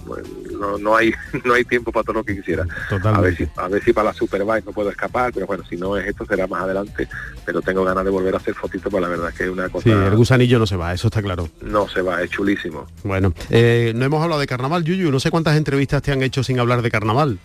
no, 0.80 0.96
hay 0.96 1.14
no 1.44 1.54
hay 1.54 1.66
tiempo 1.66 1.92
para 1.92 2.04
todo 2.04 2.16
lo 2.16 2.24
que 2.24 2.36
quisiera. 2.36 2.66
A 3.04 3.22
ver 3.22 3.36
si 3.36 3.48
a 3.56 3.68
ver 3.68 3.84
si 3.84 3.94
para 3.94 4.10
la 4.10 4.14
Superbike 4.14 4.66
no 4.66 4.72
puedo 4.72 4.90
escapar, 4.90 5.32
pero 5.34 5.46
bueno, 5.48 5.64
si 5.70 5.78
no 5.78 5.98
es 5.98 6.08
esto 6.08 6.26
será 6.26 6.48
más 6.48 6.64
adelante, 6.64 7.08
pero 7.46 7.62
tengo 7.62 7.84
ganas 7.84 8.04
de 8.04 8.12
volver 8.12 8.34
a 8.34 8.38
hacer 8.38 8.54
fotitos, 8.54 8.92
pues 8.92 9.02
la 9.02 9.10
verdad 9.10 9.30
es 9.30 9.36
que 9.36 9.44
es 9.44 9.50
una 9.50 9.70
cosa... 9.70 9.84
Sí, 9.84 9.92
el 9.92 10.16
gusanillo 10.16 10.60
no 10.60 10.68
se 10.68 10.76
va, 10.76 10.94
eso 10.94 11.08
está 11.08 11.22
claro. 11.22 11.50
No 11.62 11.88
se 11.88 12.02
va, 12.02 12.22
es 12.22 12.30
chulísimo. 12.30 12.88
Bueno, 13.04 13.34
eh, 13.50 13.94
no 13.96 14.06
hemos 14.06 14.24
hablado 14.24 14.40
de 14.40 14.48
carnaval, 14.48 14.84
Yuyu, 14.84 15.12
no 15.12 15.20
sé 15.20 15.32
cuántas 15.32 15.58
entrevistas 15.58 16.02
te 16.02 16.12
han 16.12 16.22
hecho 16.24 16.44
sin 16.44 16.60
hablar 16.60 16.82
de 16.82 16.92
carnaval. 16.92 17.40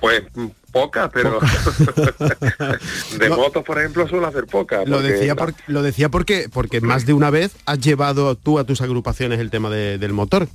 Pues 0.00 0.22
pocas, 0.70 1.10
pero 1.12 1.38
de 3.18 3.30
motos, 3.30 3.64
por 3.64 3.78
ejemplo, 3.78 4.08
suelo 4.08 4.26
hacer 4.26 4.46
pocas. 4.46 4.88
Lo 4.88 5.02
decía, 5.02 5.34
lo 5.66 5.82
decía 5.82 6.08
porque, 6.08 6.48
porque 6.52 6.80
más 6.80 7.06
de 7.06 7.12
una 7.12 7.30
vez 7.30 7.56
has 7.66 7.80
llevado 7.80 8.34
tú 8.36 8.58
a 8.58 8.64
tus 8.64 8.80
agrupaciones 8.80 9.40
el 9.40 9.50
tema 9.50 9.70
del 9.70 10.12
motor. 10.12 10.48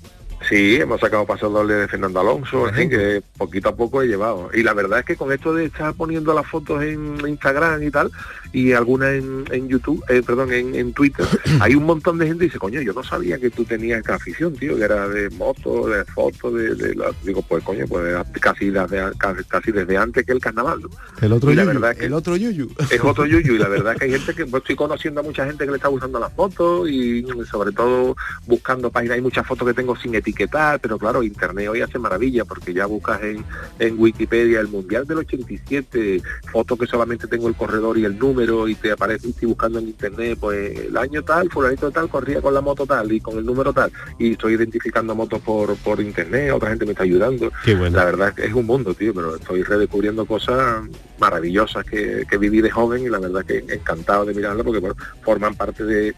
Sí, 0.47 0.75
hemos 0.75 1.01
sacado 1.01 1.25
paso 1.25 1.49
doble 1.49 1.73
de 1.73 1.87
Fernando 1.87 2.19
Alonso, 2.19 2.67
en 2.69 2.75
fin, 2.75 2.89
que 2.89 3.23
poquito 3.35 3.69
a 3.69 3.75
poco 3.75 4.03
he 4.03 4.07
llevado. 4.07 4.51
Y 4.53 4.61
la 4.61 4.73
verdad 4.73 4.99
es 4.99 5.05
que 5.05 5.15
con 5.15 5.31
esto 5.31 5.53
de 5.55 5.65
estar 5.65 5.93
poniendo 5.95 6.35
las 6.35 6.45
fotos 6.45 6.83
en 6.83 7.17
Instagram 7.27 7.81
y 7.81 7.89
tal, 7.89 8.11
y 8.53 8.73
algunas 8.73 9.15
en, 9.15 9.67
YouTube, 9.67 10.03
eh, 10.07 10.21
perdón, 10.23 10.53
en, 10.53 10.93
Twitter, 10.93 11.25
hay 11.61 11.73
un 11.73 11.85
montón 11.85 12.19
de 12.19 12.27
gente 12.27 12.41
que 12.41 12.45
dice, 12.45 12.59
coño, 12.59 12.79
yo 12.81 12.93
no 12.93 13.03
sabía 13.03 13.39
que 13.39 13.49
tú 13.49 13.65
tenías 13.65 13.99
esta 13.99 14.15
afición, 14.15 14.53
tío, 14.53 14.77
que 14.77 14.83
era 14.83 15.07
de 15.07 15.31
moto, 15.31 15.87
de 15.87 16.05
fotos, 16.05 16.53
de, 16.53 16.95
digo, 17.23 17.41
pues 17.41 17.63
coño, 17.63 17.85
pues 17.87 18.15
casi 18.39 18.69
desde, 18.69 19.01
casi 19.47 19.71
desde 19.71 19.97
antes 19.97 20.25
que 20.25 20.31
el 20.31 20.39
carnaval. 20.39 20.81
El 21.21 21.33
otro 21.33 21.51
yuyu, 21.51 21.65
verdad 21.65 21.95
el 21.99 22.13
otro 22.13 22.35
yuyu. 22.35 22.69
Es 22.91 23.03
otro 23.03 23.25
yuyu, 23.25 23.55
y 23.55 23.57
la 23.57 23.67
verdad 23.67 23.93
es 23.93 23.99
que 23.99 24.05
hay 24.05 24.11
gente 24.11 24.35
que, 24.35 24.45
pues, 24.45 24.61
estoy 24.61 24.75
conociendo 24.75 25.21
a 25.21 25.23
mucha 25.23 25.43
gente 25.45 25.65
que 25.65 25.71
le 25.71 25.77
está 25.77 25.89
usando 25.89 26.19
las 26.19 26.31
fotos 26.33 26.87
y 26.87 27.25
sobre 27.49 27.71
todo 27.71 28.15
buscando 28.45 28.91
páginas, 28.91 29.15
hay 29.15 29.21
muchas 29.21 29.47
fotos 29.47 29.67
que 29.67 29.73
tengo 29.73 29.95
sin 29.95 30.13
etiqueta 30.13 30.34
etiquetar, 30.35 30.79
pero 30.79 30.99
claro, 30.99 31.23
Internet 31.23 31.69
hoy 31.69 31.81
hace 31.81 31.97
maravilla 31.97 32.45
porque 32.45 32.73
ya 32.73 32.85
buscas 32.85 33.21
en, 33.23 33.43
en 33.79 33.99
Wikipedia 33.99 34.59
el 34.59 34.67
Mundial 34.67 35.07
del 35.07 35.19
87, 35.19 36.21
fotos 36.51 36.77
que 36.77 36.85
solamente 36.85 37.27
tengo 37.27 37.47
el 37.47 37.55
corredor 37.55 37.97
y 37.97 38.05
el 38.05 38.19
número 38.19 38.67
y 38.67 38.75
te 38.75 38.91
aparece, 38.91 39.29
estoy 39.29 39.47
buscando 39.47 39.79
en 39.79 39.87
Internet, 39.87 40.37
pues 40.39 40.79
el 40.79 40.97
año 40.97 41.23
tal, 41.23 41.49
fulanito 41.49 41.89
tal, 41.91 42.09
corría 42.09 42.41
con 42.41 42.53
la 42.53 42.61
moto 42.61 42.85
tal 42.85 43.11
y 43.11 43.21
con 43.21 43.37
el 43.37 43.45
número 43.45 43.73
tal 43.73 43.91
y 44.19 44.33
estoy 44.33 44.53
identificando 44.53 45.15
motos 45.15 45.41
por, 45.41 45.75
por 45.77 46.01
Internet, 46.01 46.51
otra 46.51 46.69
gente 46.69 46.85
me 46.85 46.91
está 46.91 47.03
ayudando. 47.03 47.51
La 47.91 48.05
verdad 48.05 48.29
es 48.29 48.35
que 48.35 48.45
es 48.45 48.53
un 48.53 48.65
mundo, 48.65 48.93
tío, 48.93 49.13
pero 49.13 49.35
estoy 49.35 49.63
redescubriendo 49.63 50.25
cosas 50.25 50.83
maravillosas 51.19 51.85
que, 51.85 52.25
que 52.29 52.37
viví 52.37 52.61
de 52.61 52.69
joven 52.69 53.03
y 53.03 53.09
la 53.09 53.19
verdad 53.19 53.45
que 53.45 53.63
encantado 53.69 54.25
de 54.25 54.33
mirarlo 54.33 54.63
porque 54.63 54.81
forman 55.23 55.55
parte 55.55 55.83
de, 55.85 56.13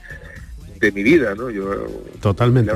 de 0.80 0.92
mi 0.92 1.04
vida, 1.04 1.36
¿no? 1.36 1.50
Yo 1.50 1.86
totalmente 2.22 2.72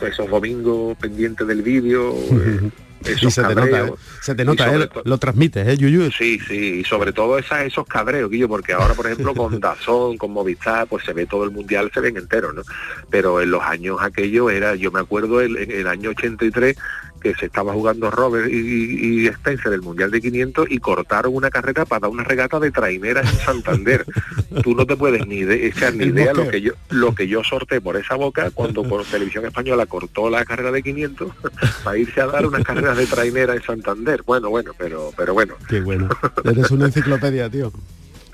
esos 0.00 0.30
domingos 0.30 0.96
pendientes 0.98 1.46
del 1.46 1.62
vídeo. 1.62 2.14
Eh, 3.04 3.30
se 3.30 3.42
te 3.42 3.54
nota, 3.54 3.86
¿eh? 3.86 3.92
se 4.22 4.34
te 4.34 4.44
nota, 4.44 4.74
¿eh? 4.74 4.88
lo 5.04 5.18
transmites, 5.18 5.68
¿eh, 5.68 5.76
Yuyu? 5.76 6.10
Sí, 6.10 6.38
sí, 6.40 6.80
y 6.80 6.84
sobre 6.84 7.12
todo 7.12 7.38
esa, 7.38 7.62
esos 7.64 7.86
cabreos, 7.86 8.30
Guillo, 8.30 8.48
porque 8.48 8.72
ahora, 8.72 8.94
por 8.94 9.06
ejemplo, 9.06 9.34
con 9.34 9.60
Dazón, 9.60 10.16
con 10.16 10.32
Movistar, 10.32 10.86
pues 10.86 11.04
se 11.04 11.12
ve 11.12 11.26
todo 11.26 11.44
el 11.44 11.50
mundial, 11.50 11.90
se 11.92 12.00
ven 12.00 12.16
entero, 12.16 12.52
¿no? 12.52 12.62
Pero 13.10 13.42
en 13.42 13.50
los 13.50 13.62
años 13.62 13.98
aquello 14.00 14.48
era, 14.48 14.74
yo 14.74 14.90
me 14.90 15.00
acuerdo, 15.00 15.42
el, 15.42 15.56
en 15.58 15.70
el 15.70 15.86
año 15.86 16.10
83, 16.10 16.76
que 17.24 17.34
se 17.34 17.46
estaba 17.46 17.72
jugando 17.72 18.10
Robert 18.10 18.52
y, 18.52 19.26
Spencer 19.28 19.70
del 19.70 19.80
Mundial 19.80 20.10
de 20.10 20.20
500 20.20 20.66
y 20.70 20.78
cortaron 20.78 21.34
una 21.34 21.48
carrera 21.48 21.86
para 21.86 22.00
dar 22.00 22.10
una 22.10 22.22
regata 22.22 22.60
de 22.60 22.70
traineras 22.70 23.32
en 23.32 23.38
Santander. 23.38 24.04
Tú 24.62 24.74
no 24.74 24.84
te 24.84 24.94
puedes 24.94 25.26
ni 25.26 25.40
echar 25.40 25.94
ni 25.94 26.04
idea 26.04 26.34
lo 26.34 26.46
que 26.48 26.60
yo 26.60 26.74
lo 26.90 27.14
que 27.14 27.26
yo 27.26 27.42
sorté 27.42 27.80
por 27.80 27.96
esa 27.96 28.16
boca 28.16 28.50
cuando 28.50 28.82
por 28.82 29.04
televisión 29.10 29.46
española 29.46 29.86
cortó 29.86 30.28
la 30.28 30.44
carrera 30.44 30.70
de 30.70 30.82
500 30.82 31.32
para 31.84 31.96
irse 31.96 32.20
a 32.20 32.26
dar 32.26 32.44
unas 32.44 32.62
carreras 32.62 32.98
de 32.98 33.06
trainera 33.06 33.54
en 33.54 33.62
Santander. 33.62 34.22
Bueno, 34.26 34.50
bueno, 34.50 34.72
pero 34.76 35.10
pero 35.16 35.32
bueno. 35.32 35.54
Qué 35.66 35.80
bueno. 35.80 36.10
Eres 36.44 36.70
una 36.70 36.86
enciclopedia, 36.86 37.48
tío. 37.48 37.72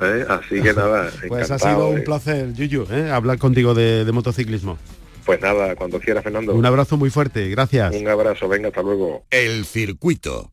¿Eh? 0.01 0.27
Así 0.29 0.61
que 0.61 0.75
nada. 0.75 1.11
Pues 1.29 1.49
ha 1.53 1.61
sido 1.61 1.91
un 1.91 2.03
placer, 2.03 2.55
Yuyu, 2.55 2.87
¿eh? 2.91 3.11
hablar 3.13 3.39
contigo 3.39 3.73
de 3.73 4.11
motociclismo. 4.11 4.79
Pues 5.31 5.43
nada, 5.43 5.77
cuando 5.77 6.01
quiera, 6.01 6.23
Fernando. 6.23 6.53
Un 6.57 6.67
abrazo 6.67 6.97
muy 6.97 7.09
fuerte, 7.09 7.49
gracias. 7.51 7.95
Un 7.95 8.09
abrazo, 8.09 8.49
venga, 8.49 8.67
hasta 8.67 8.83
luego. 8.83 9.27
El 9.31 9.65
circuito. 9.65 10.51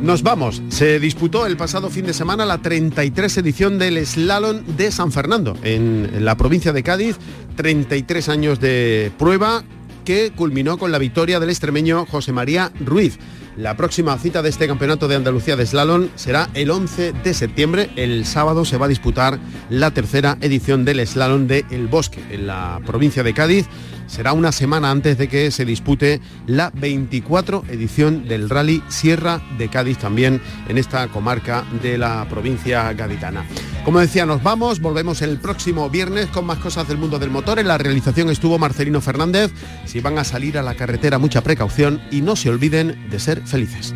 Nos 0.00 0.22
vamos. 0.22 0.62
Se 0.68 1.00
disputó 1.00 1.46
el 1.46 1.56
pasado 1.56 1.90
fin 1.90 2.06
de 2.06 2.12
semana 2.12 2.46
la 2.46 2.58
33 2.58 3.38
edición 3.38 3.80
del 3.80 4.06
Slalom 4.06 4.64
de 4.76 4.92
San 4.92 5.10
Fernando, 5.10 5.56
en 5.64 6.24
la 6.24 6.36
provincia 6.36 6.72
de 6.72 6.84
Cádiz. 6.84 7.16
33 7.56 8.28
años 8.28 8.60
de 8.60 9.10
prueba 9.18 9.64
que 10.04 10.30
culminó 10.30 10.78
con 10.78 10.92
la 10.92 10.98
victoria 10.98 11.40
del 11.40 11.50
extremeño 11.50 12.06
José 12.06 12.32
María 12.32 12.70
Ruiz. 12.78 13.18
La 13.56 13.76
próxima 13.76 14.16
cita 14.18 14.42
de 14.42 14.48
este 14.48 14.66
campeonato 14.66 15.08
de 15.08 15.16
Andalucía 15.16 15.56
de 15.56 15.66
slalom 15.66 16.08
será 16.14 16.48
el 16.54 16.70
11 16.70 17.12
de 17.12 17.34
septiembre. 17.34 17.90
El 17.96 18.24
sábado 18.24 18.64
se 18.64 18.76
va 18.76 18.86
a 18.86 18.88
disputar 18.88 19.38
la 19.68 19.90
tercera 19.90 20.38
edición 20.40 20.84
del 20.84 21.06
slalom 21.06 21.46
de 21.46 21.64
El 21.70 21.88
Bosque 21.88 22.22
en 22.30 22.46
la 22.46 22.80
provincia 22.86 23.22
de 23.22 23.34
Cádiz 23.34 23.66
será 24.10 24.32
una 24.32 24.50
semana 24.50 24.90
antes 24.90 25.16
de 25.18 25.28
que 25.28 25.52
se 25.52 25.64
dispute 25.64 26.20
la 26.46 26.70
24 26.74 27.64
edición 27.68 28.26
del 28.26 28.50
Rally 28.50 28.82
Sierra 28.88 29.40
de 29.56 29.68
Cádiz 29.68 29.98
también 29.98 30.40
en 30.68 30.78
esta 30.78 31.06
comarca 31.08 31.64
de 31.80 31.96
la 31.96 32.26
provincia 32.28 32.92
gaditana. 32.92 33.44
Como 33.84 33.98
decía, 33.98 34.26
nos 34.26 34.42
vamos, 34.42 34.80
volvemos 34.80 35.22
el 35.22 35.38
próximo 35.38 35.88
viernes 35.88 36.26
con 36.26 36.44
más 36.44 36.58
cosas 36.58 36.86
del 36.86 36.98
mundo 36.98 37.18
del 37.18 37.30
motor. 37.30 37.58
En 37.58 37.68
la 37.68 37.78
realización 37.78 38.30
estuvo 38.30 38.58
Marcelino 38.58 39.00
Fernández. 39.00 39.52
Si 39.86 40.00
van 40.00 40.18
a 40.18 40.24
salir 40.24 40.58
a 40.58 40.62
la 40.62 40.74
carretera, 40.74 41.18
mucha 41.18 41.40
precaución 41.40 42.00
y 42.10 42.20
no 42.20 42.36
se 42.36 42.50
olviden 42.50 43.08
de 43.10 43.18
ser 43.18 43.40
felices. 43.46 43.94